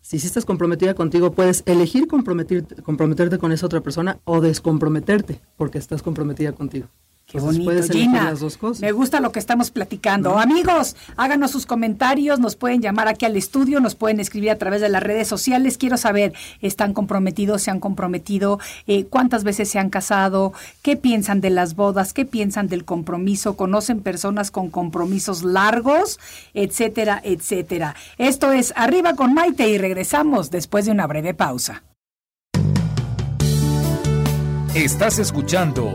[0.00, 5.78] si sí estás comprometida contigo, puedes elegir comprometerte con esa otra persona o descomprometerte porque
[5.78, 6.88] estás comprometida contigo.
[7.32, 8.34] Qué bonito, Gina.
[8.80, 10.38] Me gusta lo que estamos platicando.
[10.38, 14.82] Amigos, háganos sus comentarios, nos pueden llamar aquí al estudio, nos pueden escribir a través
[14.82, 15.78] de las redes sociales.
[15.78, 17.62] Quiero saber, ¿están comprometidos?
[17.62, 18.60] ¿Se han comprometido?
[18.86, 20.52] Eh, ¿Cuántas veces se han casado?
[20.82, 22.12] ¿Qué piensan de las bodas?
[22.12, 23.56] ¿Qué piensan del compromiso?
[23.56, 26.20] ¿Conocen personas con compromisos largos?
[26.52, 27.94] Etcétera, etcétera.
[28.18, 31.82] Esto es Arriba con Maite y regresamos después de una breve pausa.
[34.74, 35.94] Estás escuchando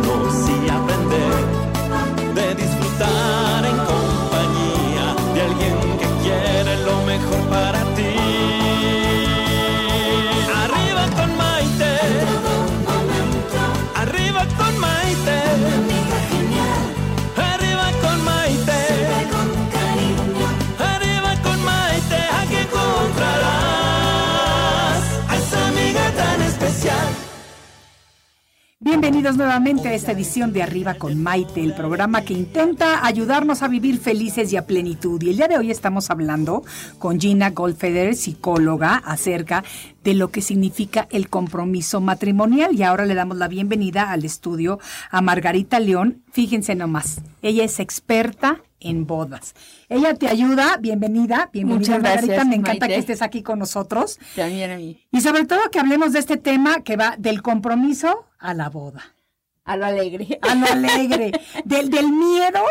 [29.41, 33.97] nuevamente a esta edición de Arriba con Maite, el programa que intenta ayudarnos a vivir
[33.97, 35.19] felices y a plenitud.
[35.23, 36.63] Y el día de hoy estamos hablando
[36.99, 39.63] con Gina Goldfeder, psicóloga, acerca
[40.03, 42.75] de lo que significa el compromiso matrimonial.
[42.75, 44.77] Y ahora le damos la bienvenida al estudio
[45.09, 46.21] a Margarita León.
[46.31, 49.55] Fíjense nomás, ella es experta en bodas.
[49.89, 52.93] Ella te ayuda, bienvenida, bienvenida Muchas gracias, Margarita, me encanta Maite.
[52.93, 54.19] que estés aquí con nosotros.
[54.35, 54.99] También a mí.
[55.11, 59.15] Y sobre todo que hablemos de este tema que va del compromiso a la boda,
[59.63, 60.39] A lo alegre.
[60.41, 61.31] a lo alegre,
[61.65, 62.61] del, del miedo,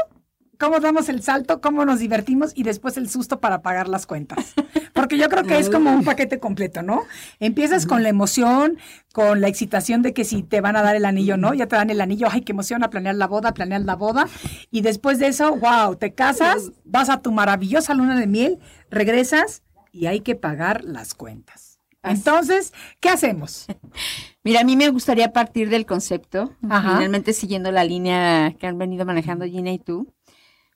[0.60, 4.52] cómo damos el salto, cómo nos divertimos y después el susto para pagar las cuentas.
[4.92, 7.04] Porque yo creo que es como un paquete completo, ¿no?
[7.40, 8.76] Empiezas con la emoción,
[9.12, 11.54] con la excitación de que si te van a dar el anillo, ¿no?
[11.54, 14.26] Ya te dan el anillo, ay, qué emoción a planear la boda, planear la boda.
[14.70, 18.58] Y después de eso, wow, te casas, vas a tu maravillosa luna de miel,
[18.90, 21.69] regresas y hay que pagar las cuentas.
[22.02, 23.66] Entonces, ¿qué hacemos?
[24.44, 26.94] Mira, a mí me gustaría partir del concepto, Ajá.
[26.94, 30.12] finalmente siguiendo la línea que han venido manejando Gina y tú,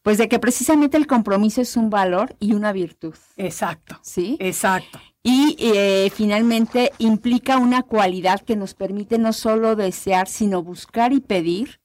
[0.02, 4.36] pues de que precisamente el compromiso es un valor y una virtud, Exacto, ¿sí?
[4.38, 5.00] exacto.
[5.22, 11.20] Y eh, finalmente implica una cualidad que nos permite no solo desear, sino buscar y
[11.20, 11.80] pedir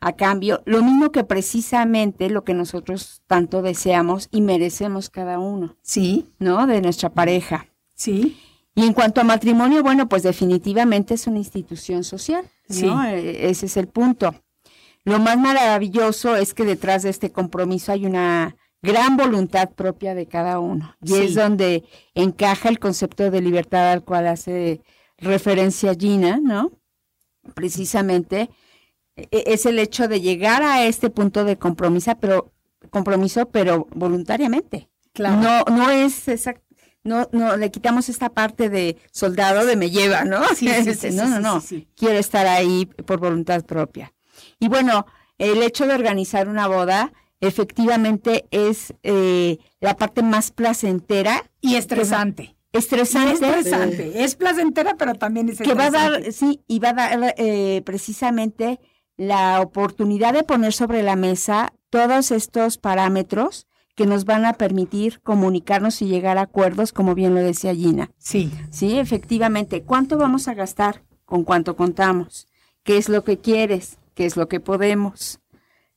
[0.00, 5.76] a cambio lo mismo que precisamente lo que nosotros tanto deseamos y merecemos cada uno,
[5.82, 6.66] Sí, ¿no?
[6.66, 7.66] De nuestra pareja.
[7.94, 8.36] sí,
[8.74, 12.74] Y en cuanto a matrimonio, bueno, pues definitivamente es una institución social, ¿no?
[12.74, 12.86] Sí.
[13.08, 14.34] Eh, Ese es el punto.
[15.04, 20.26] Lo más maravilloso es que detrás de este compromiso hay una gran voluntad propia de
[20.26, 20.94] cada uno.
[21.02, 21.14] Y Sí.
[21.24, 24.82] es donde encaja el concepto de libertad al cual hace
[25.18, 26.70] referencia Gina, ¿no?
[27.54, 28.50] Precisamente
[29.16, 32.52] e- es el hecho de llegar a este punto de compromiso, pero
[32.90, 34.88] compromiso, pero voluntariamente.
[35.12, 35.40] claro.
[35.40, 36.62] No, no es exact-
[37.04, 40.46] no, no, le quitamos esta parte de soldado de me lleva, ¿no?
[40.54, 41.62] Sí, sí, sí, Este, sí, no, no, no.
[41.96, 44.12] Quiero estar ahí por voluntad propia.
[44.58, 45.06] Y bueno,
[45.38, 52.56] el hecho de organizar una boda efectivamente es eh, la parte más placentera, Y estresante.
[52.72, 54.22] Estresante, estresante.
[54.22, 56.22] Es placentera, pero también es que va a estresante.
[56.22, 58.78] dar, sí, y va a dar eh, precisamente
[59.16, 65.20] la oportunidad de poner sobre la mesa todos estos parámetros que nos van a permitir
[65.20, 68.10] comunicarnos y llegar a acuerdos, como bien lo decía Gina.
[68.18, 68.50] Sí.
[68.70, 69.82] Sí, efectivamente.
[69.82, 71.02] ¿Cuánto vamos a gastar?
[71.24, 72.48] ¿Con cuánto contamos?
[72.82, 73.98] ¿Qué es lo que quieres?
[74.14, 75.40] ¿Qué es lo que podemos?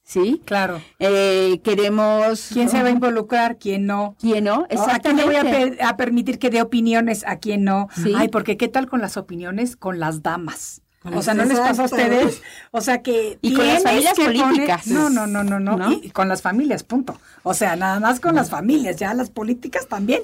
[0.03, 0.41] ¿Sí?
[0.45, 0.81] Claro.
[0.99, 2.49] Eh, queremos...
[2.51, 3.57] ¿Quién se va a involucrar?
[3.57, 4.15] ¿Quién no?
[4.19, 4.65] ¿Quién no?
[4.69, 5.83] ¿A quién le voy Exactamente.
[5.83, 7.23] a permitir que dé opiniones?
[7.25, 7.87] ¿A quién no?
[7.95, 8.13] Sí.
[8.15, 10.82] Ay, porque ¿qué tal con las opiniones con las damas?
[11.13, 12.41] O sea, ¿no les pasa a ustedes?
[12.71, 14.87] O sea, que Y con las familias poner- políticas.
[14.87, 15.75] No, no, no, no, no.
[15.77, 15.91] ¿No?
[15.91, 17.19] Y, y con las familias, punto.
[17.43, 20.21] O sea, nada más con las familias, ya las políticas también.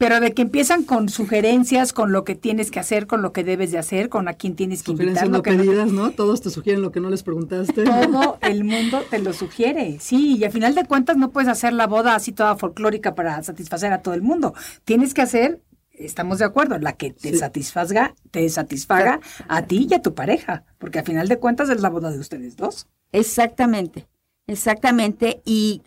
[0.00, 3.42] Pero de que empiezan con sugerencias, con lo que tienes que hacer, con lo que
[3.42, 5.08] debes de hacer, con a quién tienes que invitar.
[5.24, 6.10] Sugerencias lo no que no- pedidas, ¿no?
[6.12, 7.82] Todos te sugieren lo que no les preguntaste.
[7.82, 11.72] todo el mundo te lo sugiere, sí, y al final de cuentas no puedes hacer
[11.72, 14.54] la boda así toda folclórica para satisfacer a todo el mundo.
[14.84, 15.58] Tienes que hacer,
[15.98, 17.38] estamos de acuerdo, la que te Sí.
[17.38, 21.80] satisfaga, te satisfaga a ti y a tu pareja, porque al final de cuentas es
[21.80, 22.86] la boda de ustedes dos.
[23.12, 24.06] Exactamente,
[24.46, 25.42] exactamente.
[25.44, 25.82] Y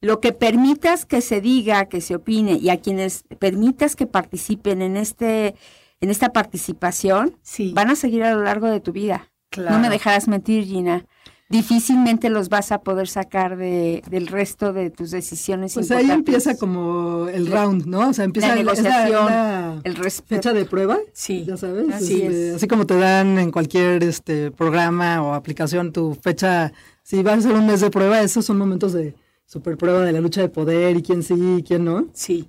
[0.00, 4.82] lo que permitas que se diga, que se opine, y a quienes permitas que participen
[4.82, 5.54] en este,
[6.00, 7.72] en esta participación, Sí.
[7.74, 9.30] van a seguir a lo largo de tu vida.
[9.50, 9.76] Claro.
[9.76, 11.04] No me dejarás mentir, Gina.
[11.52, 15.74] Difícilmente los vas a poder sacar de, del resto de tus decisiones.
[15.74, 18.08] Pues ahí empieza como el round, ¿no?
[18.08, 20.36] O sea, empieza La negociación, la el respeto.
[20.36, 20.98] fecha de prueba.
[21.12, 21.44] Sí.
[21.46, 21.92] Ya sabes.
[21.92, 22.54] Así este, es.
[22.56, 27.38] Así como te dan en cualquier este programa o aplicación tu fecha, si vas a
[27.38, 30.48] hacer un mes de prueba, esos son momentos de super prueba de la lucha de
[30.48, 32.08] poder y quién sí y quién no.
[32.14, 32.48] Sí,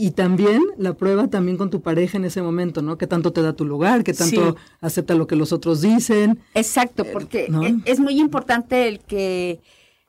[0.00, 2.96] Y también la prueba también con tu pareja en ese momento, ¿no?
[2.98, 4.04] ¿Qué tanto te da tu lugar?
[4.04, 4.56] ¿Qué tanto Sí.
[4.80, 6.38] acepta lo que los otros dicen?
[6.54, 7.66] Exacto, porque ¿no?
[7.66, 9.60] e- es muy importante el que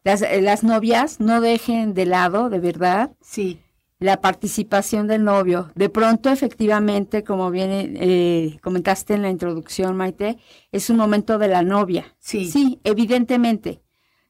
[0.04, 3.60] las, eh, las novias no dejen de lado, de verdad, sí,
[3.97, 5.71] la participación del novio.
[5.73, 10.38] De pronto, efectivamente, como bien eh, comentaste en la introducción, Maite,
[10.71, 12.15] es un momento de la novia.
[12.19, 12.49] Sí.
[12.49, 13.82] Sí, evidentemente,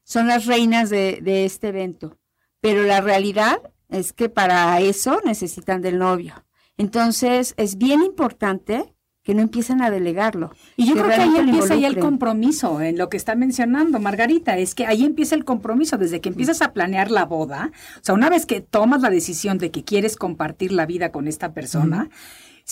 [0.04, 2.16] son las reinas de, de este evento,
[2.62, 3.60] pero la realidad
[3.90, 6.44] es que para eso necesitan del novio.
[6.76, 10.50] Entonces, es bien importante que no empiecen a delegarlo.
[10.76, 14.56] Y yo creo que ahí empieza ya el compromiso en lo que está mencionando Margarita,
[14.56, 18.14] es que ahí empieza el compromiso, desde que empiezas a planear la boda, o sea,
[18.14, 22.08] una vez que tomas la decisión de que quieres compartir la vida con esta persona,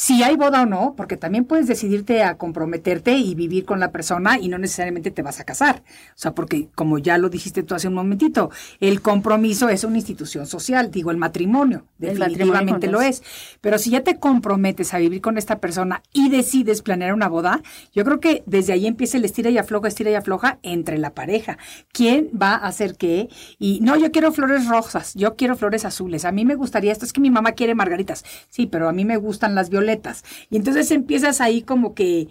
[0.01, 3.91] si hay boda o no, porque también puedes decidirte a comprometerte y vivir con la
[3.91, 5.83] persona y no necesariamente te vas a casar.
[6.11, 9.97] O sea, porque como ya lo dijiste tú hace un momentito, el compromiso es una
[9.97, 13.25] institución social, digo, el matrimonio, El definitivamente matrimonio lo es.
[13.61, 17.61] Pero si ya te comprometes a vivir con esta persona y decides planear una boda,
[17.93, 21.11] yo creo que desde ahí empieza el estira y afloja, estira y afloja entre la
[21.11, 21.59] pareja.
[21.91, 23.29] ¿Quién va a hacer qué?
[23.59, 26.25] Y no, yo quiero flores rojas, yo quiero flores azules.
[26.25, 28.25] A mí me gustaría esto, es que mi mamá quiere margaritas.
[28.49, 29.88] Sí, pero a mí me gustan las violetas.
[30.51, 32.29] Y entonces empiezas ahí como que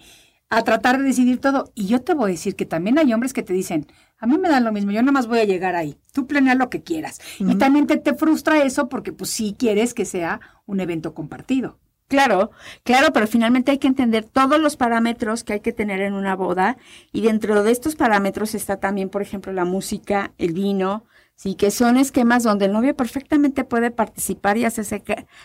[0.50, 1.70] a tratar de decidir todo.
[1.74, 3.86] Y yo te voy a decir que también hay hombres que te dicen,
[4.18, 5.96] a mí me da lo mismo, yo nada más voy a llegar ahí.
[6.12, 7.20] Tú planea lo que quieras.
[7.38, 11.78] Y también te, te frustra eso porque pues sí quieres que sea un evento compartido.
[12.08, 12.50] Claro,
[12.84, 16.34] claro, pero finalmente hay que entender todos los parámetros que hay que tener en una
[16.34, 16.78] boda
[17.12, 21.04] y dentro de estos parámetros está también, por ejemplo, la música, el vino,
[21.38, 25.02] sí, que son esquemas donde el novio perfectamente puede participar y hacerse,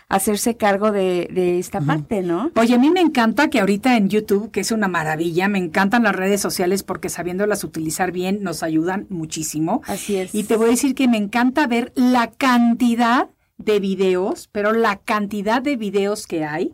[0.09, 2.51] hacerse cargo de, de esta parte, ¿no?
[2.55, 6.01] Oye, a mí me encanta que ahorita en YouTube, que es una maravilla, me encantan
[6.01, 9.83] las redes sociales porque sabiéndolas utilizar bien nos ayudan muchísimo.
[9.85, 10.33] Así es.
[10.33, 14.97] Y te voy a decir que me encanta ver la cantidad de videos, pero la
[14.97, 16.73] cantidad de videos que hay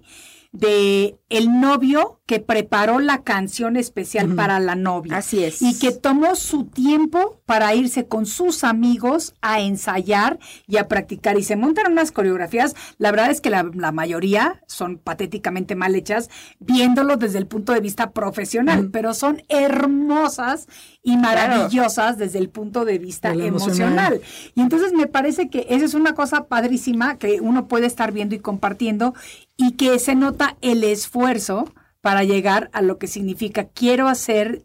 [0.53, 5.17] de el novio que preparó la canción especial para la novia.
[5.17, 5.61] Así es.
[5.61, 11.39] Y que tomó su tiempo para irse con sus amigos a ensayar y a practicar.
[11.39, 15.95] Y se montan unas coreografías, la verdad es que la, la mayoría son patéticamente mal
[15.95, 20.67] hechas, viéndolo desde el punto de vista profesional, pero son hermosas
[21.01, 24.13] y maravillosas desde el punto de vista De emocional.
[24.13, 24.21] emocional.
[24.55, 28.35] Y entonces me parece que esa es una cosa padrísima que uno puede estar viendo
[28.35, 29.13] y compartiendo
[29.57, 30.83] y que se nota el
[31.19, 34.63] esfuerzo para llegar a lo que significa quiero hacer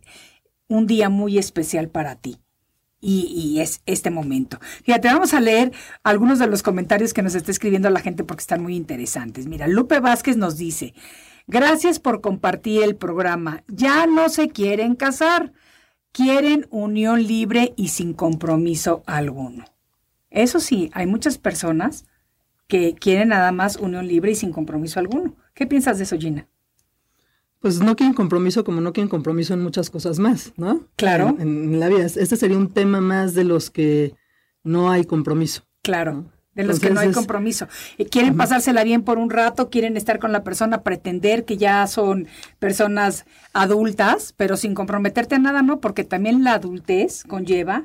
[0.69, 2.39] un día muy especial para ti.
[3.01, 4.59] Y, y es este momento.
[4.85, 5.73] Fíjate, vamos a leer
[6.05, 9.47] algunos de los comentarios que nos está escribiendo la gente porque están muy interesantes.
[9.47, 10.95] Mira, Lupe Vázquez nos dice,
[11.47, 13.63] gracias por compartir el programa.
[13.69, 15.53] Ya no se quieren casar,
[16.13, 19.65] quieren unión libre y sin compromiso alguno.
[20.31, 22.07] Eso sí, hay muchas personas
[22.69, 25.35] que quieren nada más unión libre y sin compromiso alguno.
[25.55, 26.49] ¿Qué piensas de eso, Gina?
[27.61, 30.87] Pues no quieren compromiso como no quieren compromiso en muchas cosas más, ¿no?
[30.97, 31.37] Claro.
[31.39, 32.05] En, en la vida.
[32.05, 34.15] Este sería un tema más de los que
[34.63, 35.63] no hay compromiso.
[35.83, 37.69] Claro, de los que no hay compromiso.
[37.99, 41.87] Eh, Quieren pasársela bien por un rato, quieren estar con la persona, pretender que ya
[41.87, 42.27] son
[42.59, 45.81] personas adultas, pero sin comprometerte a nada, ¿no?
[45.81, 47.85] Porque también la adultez conlleva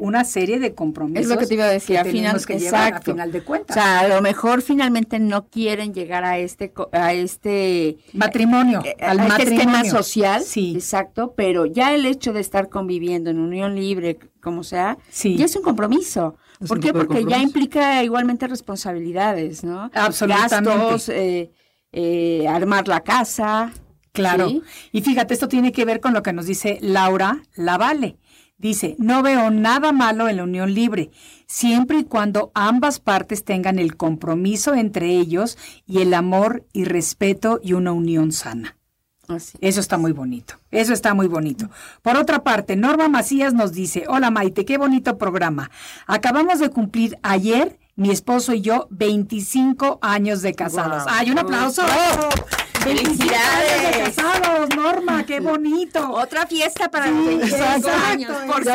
[0.00, 1.22] una serie de compromisos.
[1.24, 3.10] Es lo que te iba a decir, que al final, que exacto.
[3.12, 3.76] a final de cuentas.
[3.76, 8.82] O sea, a lo mejor finalmente no quieren llegar a este co- a este matrimonio,
[8.84, 9.90] eh, al a este esquema matrimonio.
[9.92, 10.72] social, Sí.
[10.74, 15.36] exacto, pero ya el hecho de estar conviviendo en unión libre, como sea, Sí.
[15.36, 16.36] ya es un compromiso.
[16.60, 16.92] Es ¿Por un qué?
[16.92, 19.90] Porque ya implica igualmente responsabilidades, ¿no?
[19.94, 20.70] Absolutamente.
[20.70, 21.50] Gastos, eh,
[21.92, 23.72] eh, armar la casa.
[24.12, 24.48] Claro.
[24.48, 24.62] ¿sí?
[24.90, 28.16] Y fíjate, esto tiene que ver con lo que nos dice Laura Lavale.
[28.60, 31.10] Dice, no veo nada malo en la unión libre,
[31.46, 35.56] siempre y cuando ambas partes tengan el compromiso entre ellos
[35.86, 38.76] y el amor y respeto y una unión sana.
[39.28, 39.56] Así.
[39.62, 40.56] Eso está muy bonito.
[40.70, 41.70] Eso está muy bonito.
[42.02, 45.70] Por otra parte, Norma Macías nos dice, hola Maite, qué bonito programa.
[46.06, 51.04] Acabamos de cumplir ayer, mi esposo y yo, 25 años de casados.
[51.06, 51.80] ¡Ay, un aplauso!
[51.82, 52.50] 25
[52.84, 56.10] de casados, Norma, qué bonito.
[56.12, 58.32] Otra fiesta para Sí, los 25 exacto, años.
[58.46, 58.72] ¿Por qué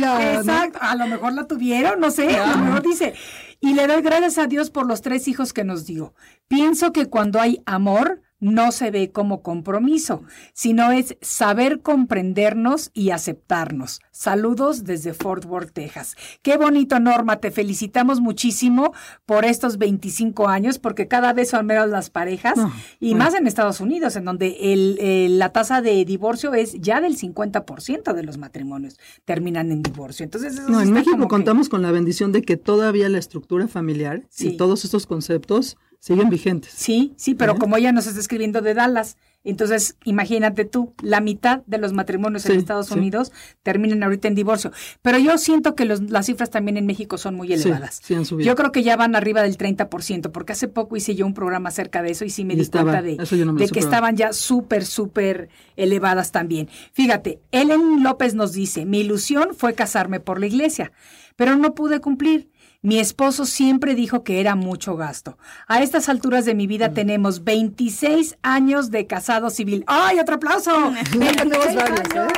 [0.00, 0.20] ¿no?
[0.20, 3.14] Exacto, a lo mejor la tuvieron, no sé, a lo mejor dice.
[3.60, 6.14] Y le doy gracias a Dios por los tres hijos que nos dio.
[6.46, 10.22] Pienso que cuando hay amor, no se ve como compromiso,
[10.52, 14.00] sino es saber comprendernos y aceptarnos.
[14.10, 16.16] Saludos desde Fort Worth, Texas.
[16.42, 17.36] Qué bonito, Norma.
[17.40, 18.92] Te felicitamos muchísimo
[19.26, 23.46] por estos 25 años, porque cada vez son menos las parejas, No, y más en
[23.46, 28.38] Estados Unidos, en donde el, la tasa de divorcio es ya del 50% de los
[28.38, 30.24] matrimonios terminan en divorcio.
[30.24, 33.68] Entonces, eso No, en México que- contamos con la bendición de que todavía la estructura
[33.68, 34.48] familiar Sí.
[34.48, 36.72] y todos estos conceptos siguen vigentes.
[36.72, 37.58] Sí, sí, pero ¿Eh?
[37.58, 42.44] como ella nos está escribiendo de Dallas, entonces imagínate tú, la mitad de los matrimonios
[42.46, 42.94] en Estados sí.
[42.94, 43.32] Unidos
[43.62, 44.72] terminan ahorita en divorcio.
[45.00, 48.00] Pero yo siento que los- las cifras también en México son muy elevadas.
[48.02, 48.46] sí han subido.
[48.46, 51.68] Yo creo que ya van arriba del 30%, porque hace poco hice yo un programa
[51.70, 53.78] acerca de eso y sí me Y di estaba- cuenta de, no me de que
[53.80, 56.68] estaban ya súper, súper elevadas también.
[56.92, 60.92] Fíjate, Ellen López nos dice, mi ilusión fue casarme por la iglesia,
[61.36, 62.50] pero no pude cumplir.
[62.80, 65.36] Mi esposo siempre dijo que era mucho gasto.
[65.66, 66.68] A estas alturas de mi Mm.
[66.68, 69.82] vida tenemos 26 años de casado civil.
[69.88, 70.70] ¡Ay, otro aplauso!
[71.18, 72.28] 26 varios, ¿eh?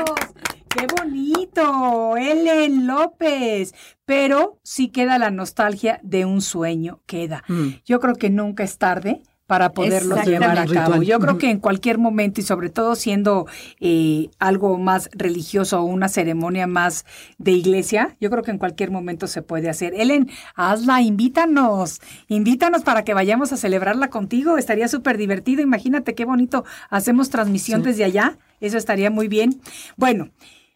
[0.69, 2.17] ¡Qué bonito!
[2.17, 3.75] Ellen López.
[4.07, 7.45] Pero sí queda la nostalgia de un sueño, queda.
[7.49, 7.69] Mm.
[7.85, 11.03] Yo creo que nunca es tarde para poderlos llevar a cabo.
[11.03, 13.49] Yo creo que en cualquier momento y sobre todo siendo
[13.81, 17.05] eh, algo más religioso o una ceremonia más
[17.39, 19.93] de iglesia, yo creo que en cualquier momento se puede hacer.
[19.95, 24.57] Ellen, hazla, invítanos, invítanos para que vayamos a celebrarla contigo.
[24.57, 25.63] Estaría súper divertido.
[25.63, 26.65] Imagínate qué bonito.
[26.89, 27.89] Hacemos transmisión Sí.
[27.89, 28.39] desde allá.
[28.61, 29.61] Eso estaría muy bien.
[29.97, 30.31] Bueno,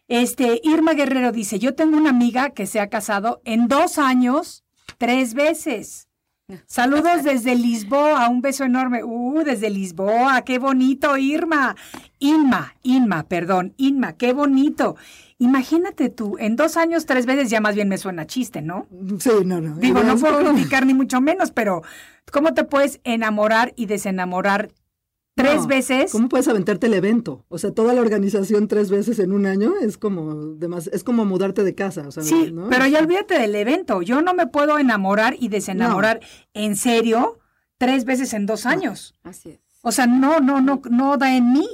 [0.09, 4.65] este Irma Guerrero dice, yo tengo una amiga que se ha casado en dos años,
[4.97, 6.04] tres veces.
[6.67, 9.03] Saludos desde Lisboa, un beso enorme.
[9.03, 11.75] Uh, desde Lisboa, qué bonito, Irma.
[12.19, 14.95] Inma, Inma, perdón, Inma, qué bonito.
[15.39, 18.87] Imagínate tú, en dos años, tres veces, ya más bien me suena chiste, ¿no?
[19.19, 19.75] Sí, no, no.
[19.77, 21.81] Digo, no puedo criticar ni mucho menos, pero
[22.31, 24.69] ¿cómo te puedes enamorar y desenamorar
[25.35, 26.11] tres No, veces?
[26.11, 27.45] ¿Cómo puedes aventarte el evento?
[27.49, 31.25] O sea, toda la organización tres veces en un año es como demas- es como
[31.25, 32.69] mudarte de casa, o sea, Sí, ¿no?
[32.69, 34.01] pero ya olvídate del evento.
[34.01, 36.21] Yo no me puedo enamorar y desenamorar
[36.53, 37.39] en serio
[37.77, 39.13] tres veces en dos años.
[39.23, 39.59] Así es.
[39.81, 41.67] O sea, no, no, no, no da en mí.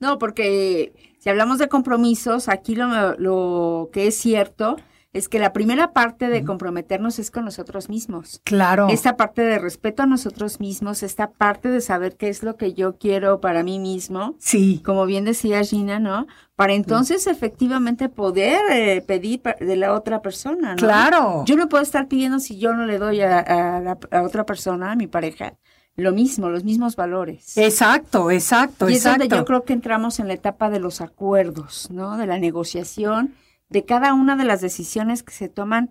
[0.00, 4.76] No, porque si hablamos de compromisos, aquí lo, lo que es cierto
[5.12, 8.40] es que la primera parte de comprometernos es con nosotros mismos.
[8.44, 8.88] Claro.
[8.88, 12.72] Esta parte de respeto a nosotros mismos, esta parte de saber qué es lo que
[12.72, 14.80] yo quiero para mí mismo, Sí.
[14.84, 16.26] como bien decía Gina, ¿no?
[16.56, 20.76] Para entonces efectivamente poder eh, pedir de la otra persona, ¿no?
[20.76, 21.44] Claro.
[21.44, 24.46] Yo no puedo estar pidiendo si yo no le doy a, a la- a otra
[24.46, 25.54] persona, a mi pareja,
[25.94, 27.58] lo mismo, los mismos valores.
[27.58, 29.18] Exacto, exacto, Y es exacto.
[29.24, 32.16] donde yo creo que entramos en la etapa de los acuerdos, ¿no?
[32.16, 33.34] De la negociación,
[33.72, 35.90] de cada una de las decisiones que se toman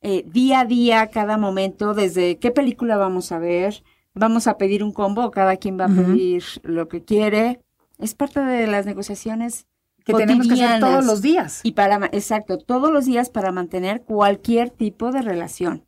[0.00, 3.84] eh, día a día, cada momento, desde qué película vamos a ver,
[4.14, 7.60] vamos a pedir un combo, cada quien va a pedir lo que quiere.
[7.98, 9.66] Es parte de las negociaciones
[10.04, 11.60] que tenemos que hacer todos los días.
[11.62, 15.84] Y para, exacto, todos los días para mantener cualquier tipo de relación,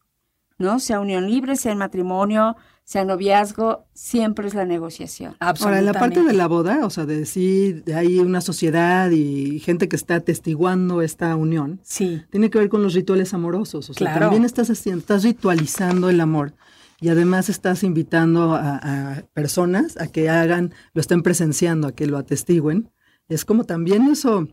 [0.59, 0.79] ¿no?
[0.79, 5.35] Sea unión libre, sea matrimonio, sea noviazgo, siempre es la negociación.
[5.41, 9.11] Ahora, en la parte de la boda, o sea, de sí, de hay una sociedad
[9.11, 12.23] y gente que está atestiguando esta unión, Sí.
[12.31, 13.89] tiene que ver con los rituales amorosos.
[13.91, 14.21] O sea, Claro.
[14.21, 16.53] también estás haciendo, estás ritualizando el amor
[17.01, 22.07] y además estás invitando a, a personas a que hagan, lo estén presenciando, a que
[22.07, 22.91] lo atestiguen.
[23.29, 24.47] Es como también eso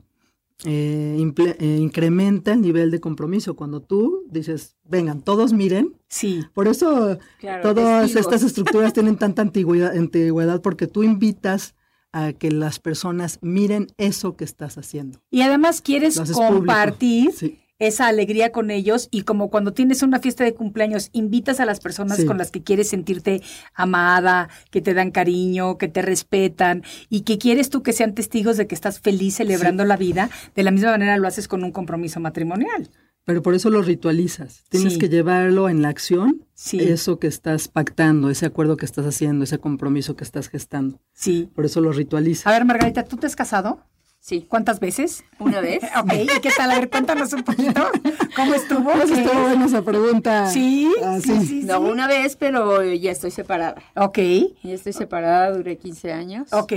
[0.66, 1.18] eh,
[1.60, 3.56] eh, incrementa el nivel de compromiso.
[3.56, 5.94] Cuando tú dices, vengan, todos miren.
[6.08, 6.44] Sí.
[6.54, 8.22] Por eso Claro, todas testigos.
[8.26, 11.76] estas estructuras tienen tanta antigüedad, antigüedad porque tú invitas
[12.14, 15.22] a que las personas miren eso que estás haciendo.
[15.32, 17.58] Y además quieres compartir Sí.
[17.82, 21.80] Esa alegría con ellos y como cuando tienes una fiesta de cumpleaños, invitas a las
[21.80, 22.26] personas Sí.
[22.26, 23.42] con las que quieres sentirte
[23.74, 28.58] amada, que te dan cariño, que te respetan y que quieres tú que sean testigos
[28.58, 31.72] de que estás feliz celebrando la vida, de la misma manera lo haces con un
[31.72, 32.90] compromiso matrimonial.
[33.24, 34.64] Pero por eso lo ritualizas.
[34.70, 35.00] Tienes Sí.
[35.00, 36.80] que llevarlo en la acción, Sí.
[36.80, 41.00] eso que estás pactando, ese acuerdo que estás haciendo, ese compromiso que estás gestando.
[41.14, 41.50] Sí.
[41.54, 42.48] Por eso lo ritualizas.
[42.48, 43.84] A ver, Margarita, ¿tú te has casado?
[44.24, 45.24] Sí, ¿Cuántas veces?
[45.40, 45.82] una vez.
[46.00, 46.70] Ok, ¿y qué tal?
[46.72, 47.90] A ver, cuéntanos un poquito.
[48.36, 48.92] ¿Cómo estuvo?
[48.94, 49.22] Pues ¿Qué?
[49.24, 50.48] estuvo buena esa pregunta.
[50.48, 51.62] Sí, Ah, sí, sí, sí.
[51.64, 53.82] No, una vez, pero ya estoy separada.
[53.96, 54.20] Ok,
[54.64, 56.54] Ya estoy separada, duré 15 años.
[56.54, 56.72] ok.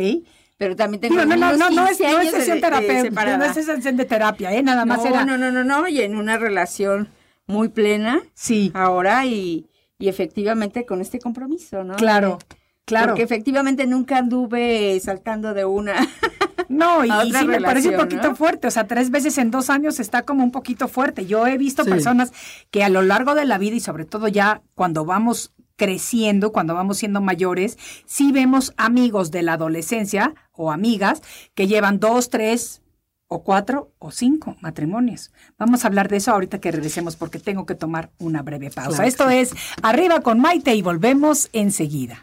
[0.56, 3.02] Pero también tengo no, no, unos no, no es, 15 no es sesión de terapéutica,
[3.02, 3.36] separada.
[3.38, 4.62] no es sesión de terapia, ¿eh?
[4.62, 5.24] Nada más no, era.
[5.26, 7.08] no, no, no, no, y en una relación
[7.46, 9.66] muy plena Sí, ahora y,
[9.98, 11.96] y efectivamente con este compromiso, ¿no?
[11.96, 12.38] claro,
[12.84, 13.08] claro.
[13.08, 15.94] Porque efectivamente nunca anduve saltando de una.
[16.68, 18.36] No, y, y sí me parece un poquito ¿no?
[18.36, 21.26] fuerte, o sea, tres veces en dos años está como un poquito fuerte.
[21.26, 21.90] Yo he visto Sí.
[21.90, 22.32] personas
[22.70, 26.74] que a lo largo de la vida y sobre todo ya cuando vamos creciendo, cuando
[26.74, 31.20] vamos siendo mayores, sí vemos amigos de la adolescencia o amigas
[31.54, 32.80] que llevan dos, tres
[33.26, 35.32] o cuatro o cinco matrimonios.
[35.58, 38.90] Vamos a hablar de eso ahorita que regresemos porque tengo que tomar una breve pausa.
[38.90, 39.36] Claro Esto sí.
[39.36, 42.22] es Arriba con Maite y volvemos enseguida.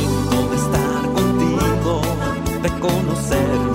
[2.81, 3.70] de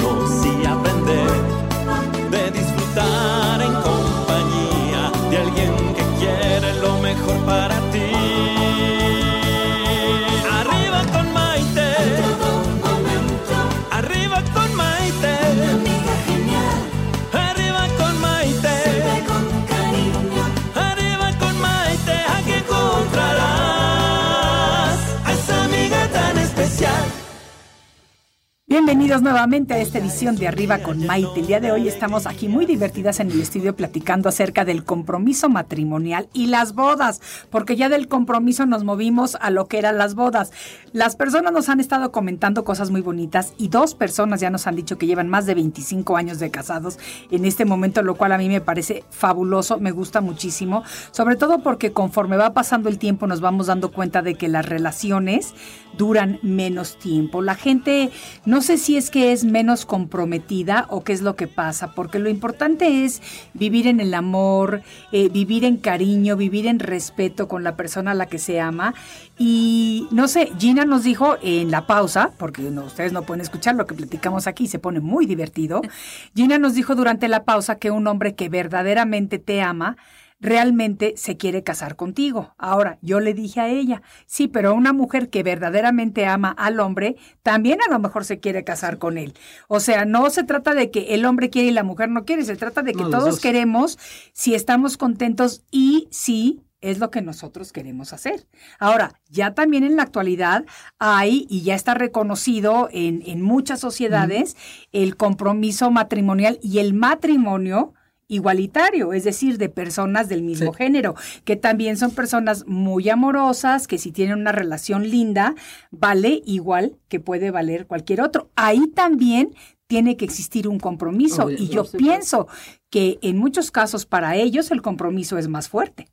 [28.76, 31.40] Bienvenidos nuevamente a esta edición de Arriba con Maite.
[31.40, 35.48] El día de hoy estamos aquí muy divertidas en el estudio platicando acerca del compromiso
[35.48, 40.14] matrimonial y las bodas, porque ya del compromiso nos movimos a lo que eran las
[40.14, 40.52] bodas.
[40.92, 44.76] Las personas nos han estado comentando cosas muy bonitas y dos personas ya nos han
[44.76, 46.98] dicho que llevan más de 25 años de casados
[47.30, 51.62] en este momento, lo cual a mí me parece fabuloso, me gusta muchísimo, sobre todo
[51.62, 55.54] porque conforme va pasando el tiempo nos vamos dando cuenta de que las relaciones
[55.96, 57.40] duran menos tiempo.
[57.40, 58.10] La gente,
[58.44, 62.18] no sé si es que es menos comprometida o qué es lo que pasa, porque
[62.18, 63.22] lo importante es
[63.54, 68.14] vivir en el amor, eh, vivir en cariño, vivir en respeto con la persona a
[68.14, 68.92] la que se ama.
[69.38, 73.76] Y no sé, Gina nos dijo en la pausa, porque no, ustedes no pueden escuchar
[73.76, 75.80] lo que platicamos aquí, se pone muy divertido.
[76.34, 79.96] Gina nos dijo durante la pausa que un hombre que verdaderamente te ama,
[80.40, 82.54] realmente se quiere casar contigo.
[82.58, 87.16] Ahora, yo le dije a ella, sí, pero una mujer que verdaderamente ama al hombre,
[87.42, 89.34] también a lo mejor se quiere casar con él.
[89.68, 92.44] O sea, no se trata de que el hombre quiere y la mujer no quiere,
[92.44, 93.40] se trata de que No, todos dos.
[93.40, 93.98] queremos
[94.32, 98.46] si estamos contentos y si es lo que nosotros queremos hacer.
[98.78, 100.66] Ahora, ya también en la actualidad
[100.98, 104.56] hay, y ya está reconocido en, en muchas sociedades,
[104.92, 107.94] el compromiso matrimonial y el matrimonio
[108.28, 110.78] igualitario, es decir, de personas del mismo Sí.
[110.78, 111.14] género,
[111.44, 115.54] que también son personas muy amorosas, que si tienen una relación linda,
[115.90, 118.50] vale igual que puede valer cualquier otro.
[118.56, 119.54] Ahí también
[119.86, 122.48] tiene que existir un compromiso Obvio, y yo pienso
[122.90, 126.08] que en muchos casos para ellos el compromiso es más fuerte.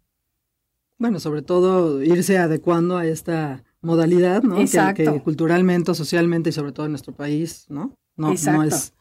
[0.99, 4.59] Bueno, sobre todo irse adecuando a esta modalidad, ¿no?
[4.59, 5.14] Exacto.
[5.14, 7.95] Que, culturalmente, socialmente y sobre todo en nuestro país, ¿no?
[8.16, 8.59] No, Exacto.
[8.59, 8.93] no es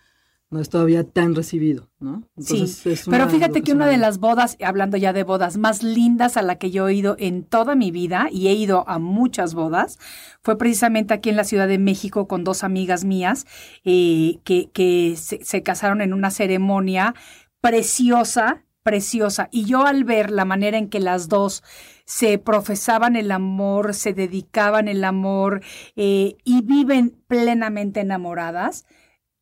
[0.52, 2.22] no es todavía tan recibido, ¿no?
[2.38, 6.36] Sí, es pero fíjate que una de las bodas, hablando ya de bodas más lindas
[6.36, 9.54] a la que yo he ido en toda mi vida, y he ido a muchas
[9.54, 9.98] bodas,
[10.42, 13.46] fue precisamente aquí en la Ciudad de México con dos amigas mías
[13.84, 17.14] eh, que, que se, se casaron en una ceremonia
[17.60, 19.48] preciosa, preciosa.
[19.50, 21.62] Y yo al ver la manera en que las dos
[22.04, 25.62] se profesaban el amor, se dedicaban el amor
[25.96, 28.84] eh, y viven plenamente enamoradas,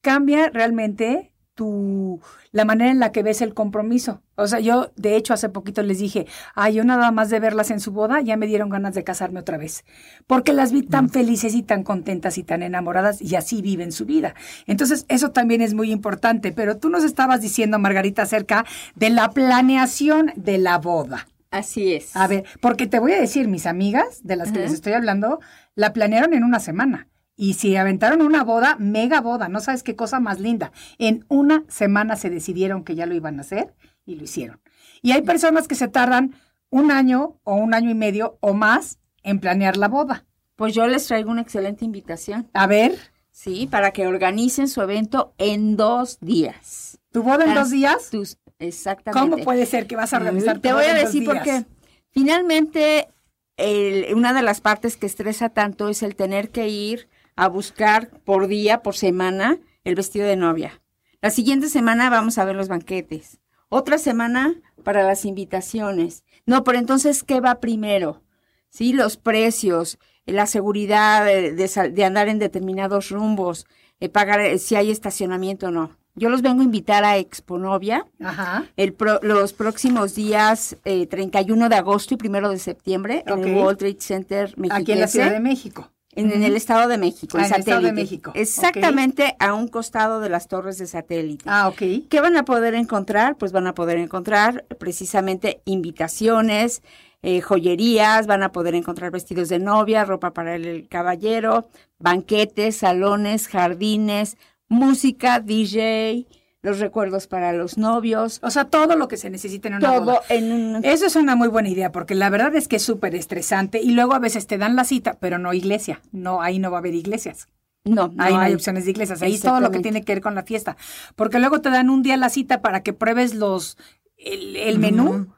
[0.00, 1.30] cambia realmente
[1.60, 2.20] tu,
[2.52, 4.22] la manera en la que ves el compromiso.
[4.34, 7.70] O sea, yo de hecho hace poquito les dije, ay, yo nada más de verlas
[7.70, 9.84] en su boda ya me dieron ganas de casarme otra vez,
[10.26, 14.06] porque las vi tan felices y tan contentas y tan enamoradas y así viven su
[14.06, 14.34] vida.
[14.66, 19.30] Entonces, eso también es muy importante, pero tú nos estabas diciendo, Margarita, acerca de la
[19.30, 21.28] planeación de la boda.
[21.50, 22.16] Así es.
[22.16, 25.40] A ver, porque te voy a decir, mis amigas de las que les estoy hablando,
[25.74, 27.09] la planearon en una semana.
[27.42, 30.72] Y si aventaron una boda, mega boda, no sabes qué cosa más linda.
[30.98, 33.74] En una semana se decidieron que ya lo iban a hacer
[34.04, 34.60] y lo hicieron.
[35.00, 36.34] Y hay personas que se tardan
[36.68, 40.26] un año o un año y medio o más en planear la boda.
[40.54, 42.50] Pues yo les traigo una excelente invitación.
[42.52, 42.98] A ver,
[43.30, 46.98] Sí, para que organicen su evento en dos días.
[47.10, 48.10] ¿tu boda en dos días?
[48.10, 49.30] Tus- exactamente.
[49.30, 51.64] ¿Cómo puede ser que vas a organizar tu Te voy boda a decir por qué.
[52.10, 53.08] Finalmente,
[53.56, 58.10] el- una de las partes que estresa tanto es el tener que ir a buscar
[58.24, 60.80] por día, por semana, el vestido de novia.
[61.22, 63.40] La siguiente semana vamos a ver los banquetes.
[63.68, 64.54] Otra semana
[64.84, 66.24] para las invitaciones.
[66.46, 68.22] No, pero entonces, ¿qué va primero?
[68.68, 73.66] Sí, los precios, la seguridad de, de andar en determinados rumbos,
[74.00, 75.90] eh, pagar eh, si hay estacionamiento o no.
[76.16, 78.64] Yo los vengo a invitar a Expo Novia Ajá.
[78.76, 83.54] el pro- los próximos días eh, 31 de agosto y 1 de septiembre en el.
[83.56, 84.76] World Trade Center México.
[84.76, 85.90] Aquí en la Ciudad de México.
[86.16, 87.92] En, en el Estado de México, Ah, el Estado de.
[87.92, 88.32] México.
[88.34, 91.44] Exactamente a un costado de las torres de satélite.
[91.46, 92.08] Ah, ok.
[92.08, 93.36] ¿Qué van a poder encontrar?
[93.36, 96.82] Pues van a poder encontrar precisamente invitaciones,
[97.22, 103.46] eh, joyerías, van a poder encontrar vestidos de novia, ropa para el caballero, banquetes, salones,
[103.46, 104.36] jardines,
[104.68, 106.26] música, DJ,
[106.62, 110.04] los recuerdos para los novios, O sea, todo lo que se necesita en una todo
[110.04, 110.22] boda.
[110.28, 110.84] en un...
[110.84, 113.92] Eso es una muy buena idea, porque la verdad es que es súper estresante y
[113.92, 116.00] luego a veces te dan la cita, pero no iglesia.
[116.12, 117.48] No, ahí no va a haber iglesias.
[117.84, 119.22] No, no ahí no hay opciones de iglesias.
[119.22, 120.76] Ahí es todo lo que tiene que ver con la fiesta.
[121.16, 123.78] Porque luego te dan un día la cita para que pruebes los
[124.18, 125.28] el, el menú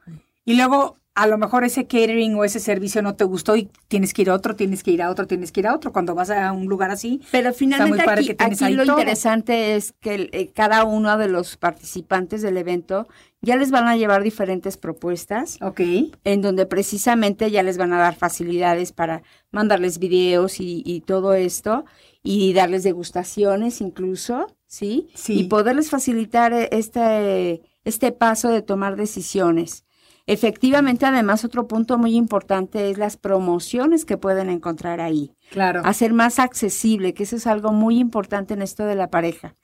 [0.45, 4.15] y luego a lo mejor ese catering o ese servicio no te gustó y tienes
[4.15, 5.93] que ir a otro, tienes que ir a otro, tienes que ir a otro.
[5.93, 8.99] Cuando vas a un lugar así, Pero finalmente aquí, aquí lo todo.
[8.99, 13.07] interesante es que eh, cada uno de los participantes del evento
[13.43, 15.81] ya les van a llevar diferentes propuestas ok.
[16.25, 21.35] en donde precisamente ya les van a dar facilidades para mandarles videos y, y todo
[21.35, 21.85] esto
[22.23, 25.09] y darles degustaciones incluso, ¿sí?
[25.15, 25.41] Sí.
[25.41, 29.85] Y poderles facilitar eh, este, este paso de tomar decisiones.
[30.33, 35.83] Efectivamente, además, otro punto muy importante es las promociones que pueden encontrar ahí Claro.
[35.85, 39.57] hacer más accesible, que eso es algo muy importante en esto de la pareja.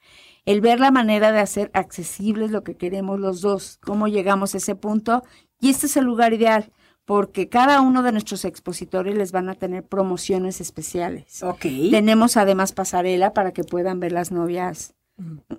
[0.45, 4.59] El ver la manera de hacer accesible lo que queremos los dos, cómo llegamos a
[4.59, 5.23] ese punto.
[5.61, 6.71] Y este es el lugar ideal,
[7.05, 11.43] porque cada uno de nuestros expositores les van a tener promociones especiales.
[11.43, 11.67] Ok.
[11.91, 14.95] Tenemos además pasarela para que puedan ver las novias,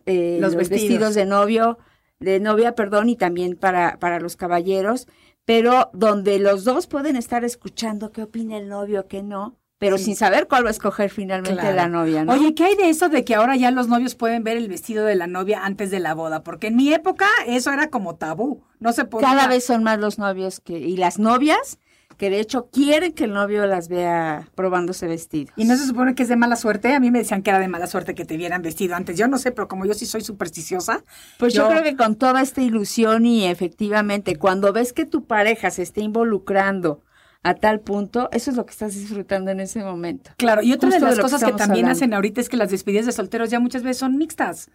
[0.05, 0.82] eh, Los los, vestidos.
[0.89, 1.16] vestidos.
[1.16, 1.78] de novio,
[2.20, 5.07] de novia, perdón, y también para, para los caballeros,
[5.45, 10.17] pero donde los dos pueden estar escuchando qué opina el novio, qué no, pero sin
[10.17, 11.76] saber cuál va a escoger finalmente Claro.
[11.78, 12.34] la novia, ¿no?
[12.34, 15.05] Oye, ¿qué hay de eso de que ahora ya los novios pueden ver el vestido
[15.05, 16.43] de la novia antes de la boda?
[16.43, 18.61] Porque en mi época eso era como tabú.
[18.80, 19.30] No se podía.
[19.30, 21.80] Cada vez son más los novios que, y las novias
[22.20, 25.53] que de hecho quieren que el novio las vea probándose vestidos.
[25.55, 26.93] ¿Y no se supone que es de mala suerte?
[26.93, 29.17] A mí me decían que era de mala suerte que te vieran vestido antes.
[29.17, 31.01] Yo no sé, pero como yo sí soy supersticiosa.
[31.38, 35.72] Pues yo, creo que con toda esta ilusión y efectivamente cuando ves que tu pareja
[35.72, 37.01] se está involucrando
[37.41, 40.32] a tal punto, eso es lo que estás disfrutando en ese momento.
[40.36, 41.91] Claro, y otra de Justo de las cosas que, también hablando.
[41.91, 44.70] hacen ahorita es que las despedidas de solteros ya muchas veces son mixtas.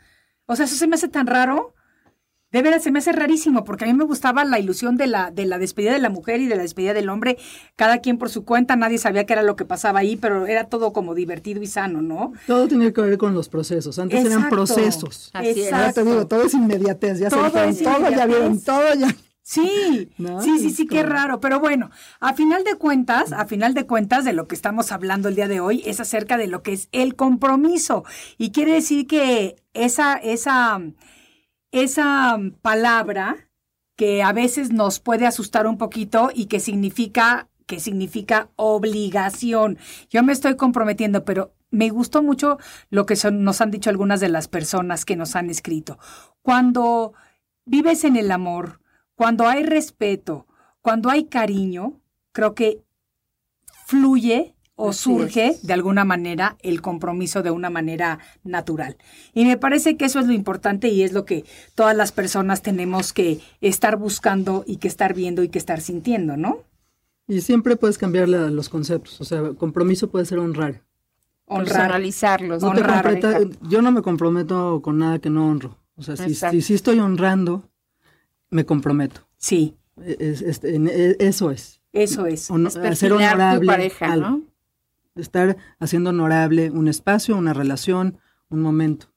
[0.46, 1.74] O sea, eso se me hace tan raro.
[2.54, 5.32] De veras, se me hace rarísimo, porque a mí me gustaba la ilusión de la,
[5.32, 7.36] de la despedida de la mujer y de la despedida del hombre,
[7.74, 10.68] cada quien por su cuenta, nadie sabía qué era lo que pasaba ahí, pero era
[10.68, 12.32] todo como divertido y sano, ¿no?
[12.46, 13.98] Todo tiene que ver con los procesos.
[13.98, 15.30] Antes eran procesos.
[15.32, 15.72] Así es.
[15.72, 17.18] Ahora te digo, todo es inmediatez.
[17.18, 19.08] Ya Todo se dijeron es todo, ya vieron todo, ya.
[19.42, 20.40] Sí, ¿No?
[20.40, 21.40] sí, sí, sí, qué raro.
[21.40, 21.90] Pero bueno,
[22.20, 25.48] a final de cuentas, a final de cuentas, de lo que estamos hablando el día
[25.48, 28.04] de hoy es acerca de lo que es el compromiso.
[28.38, 30.80] Y quiere decir que esa, esa,
[31.74, 33.48] esa palabra
[33.96, 39.78] que a veces nos puede asustar un poquito y que significa que significa obligación.
[40.10, 42.58] Yo me estoy comprometiendo, pero me gustó mucho
[42.90, 45.98] lo que son- nos han dicho algunas de las personas que nos han escrito.
[46.42, 47.14] Cuando
[47.64, 48.80] vives en el amor,
[49.14, 50.46] cuando hay respeto,
[50.82, 52.00] cuando hay cariño,
[52.32, 52.84] creo que
[53.86, 55.66] fluye o Así surge es.
[55.66, 58.96] de alguna manera el compromiso de una manera natural.
[59.32, 61.44] Y me parece que eso es lo importante y es lo que
[61.74, 66.36] todas las personas tenemos que estar buscando y que estar viendo y que estar sintiendo,
[66.36, 66.58] ¿no?
[67.28, 69.20] Y siempre puedes cambiarle a los conceptos.
[69.20, 70.82] O sea, compromiso puede ser honrar.
[71.46, 71.66] Honrar.
[71.68, 72.62] Personalizarlos.
[72.62, 75.78] No honrar, completa- yo no me comprometo con nada que no honro.
[75.96, 77.70] O sea, si, si, si estoy honrando,
[78.50, 79.20] me comprometo.
[79.36, 81.80] Sí, Es- es- en- e- eso es.
[81.92, 82.50] eso es.
[82.50, 84.40] Hono- Es hacer perfilar tu honorable pareja, algo.
[85.14, 89.14] Estar haciendo honorable un espacio, una relación, un momento.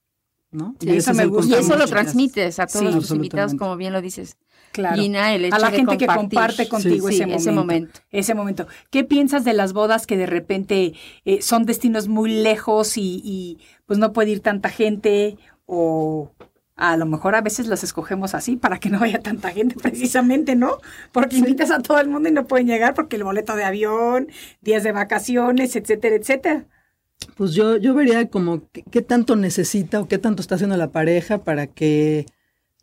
[0.52, 0.76] ¿no?
[0.80, 3.94] Sí, eso me gusta Y eso lo transmites a todos Sí, los invitados, como bien
[3.94, 4.38] lo dices.
[4.72, 5.02] Claro.
[5.02, 7.52] Gina, el hecho a la de gente que comparte contigo Sí, ese, sí, momento, ese
[7.52, 8.00] momento.
[8.12, 8.68] Ese momento.
[8.90, 10.94] ¿Qué piensas de las bodas que de repente
[11.26, 16.32] eh, son destinos muy lejos y, y, pues no puede ir tanta gente o
[16.78, 20.56] a lo mejor a veces las escogemos así para que no vaya tanta gente precisamente,
[20.56, 20.78] ¿no?
[21.12, 24.28] Porque invitas a todo el mundo y no pueden llegar porque el boleto de avión,
[24.62, 26.66] días de vacaciones, etcétera, etcétera.
[27.36, 30.92] Pues yo, yo vería como qué, qué tanto necesita o qué tanto está haciendo la
[30.92, 32.28] pareja para que,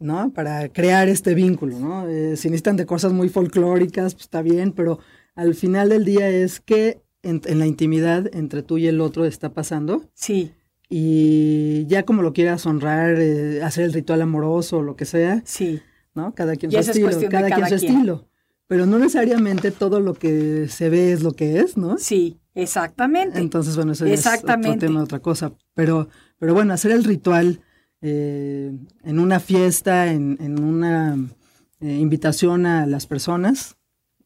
[0.01, 0.33] ¿no?
[0.33, 2.09] Para crear este vínculo, ¿no?
[2.09, 4.99] Eh, si necesitan de cosas muy folclóricas, pues está bien, pero
[5.37, 9.25] al final del día es que en, en la intimidad entre tú y el otro
[9.25, 10.53] está pasando Sí,
[10.89, 15.43] y ya como lo quieras honrar, eh, hacer el ritual amoroso o lo que sea,
[15.45, 15.81] sí.
[16.15, 16.35] ¿no?
[16.35, 17.93] Cada quien su es estilo, cada, quien su quien.
[17.93, 18.29] estilo.
[18.67, 21.99] Pero no necesariamente todo lo que se ve es lo que es, ¿no?
[21.99, 23.39] Sí, exactamente.
[23.39, 25.53] Entonces, bueno, eso es otro tema, otra cosa.
[25.75, 26.09] Pero,
[26.39, 27.61] pero bueno, hacer el ritual
[28.01, 28.73] eh,
[29.03, 31.17] en una fiesta, en, en una
[31.81, 33.77] eh, invitación a las personas,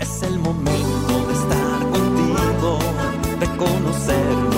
[0.00, 2.78] Es el momento de estar contigo,
[3.40, 4.57] de conocernos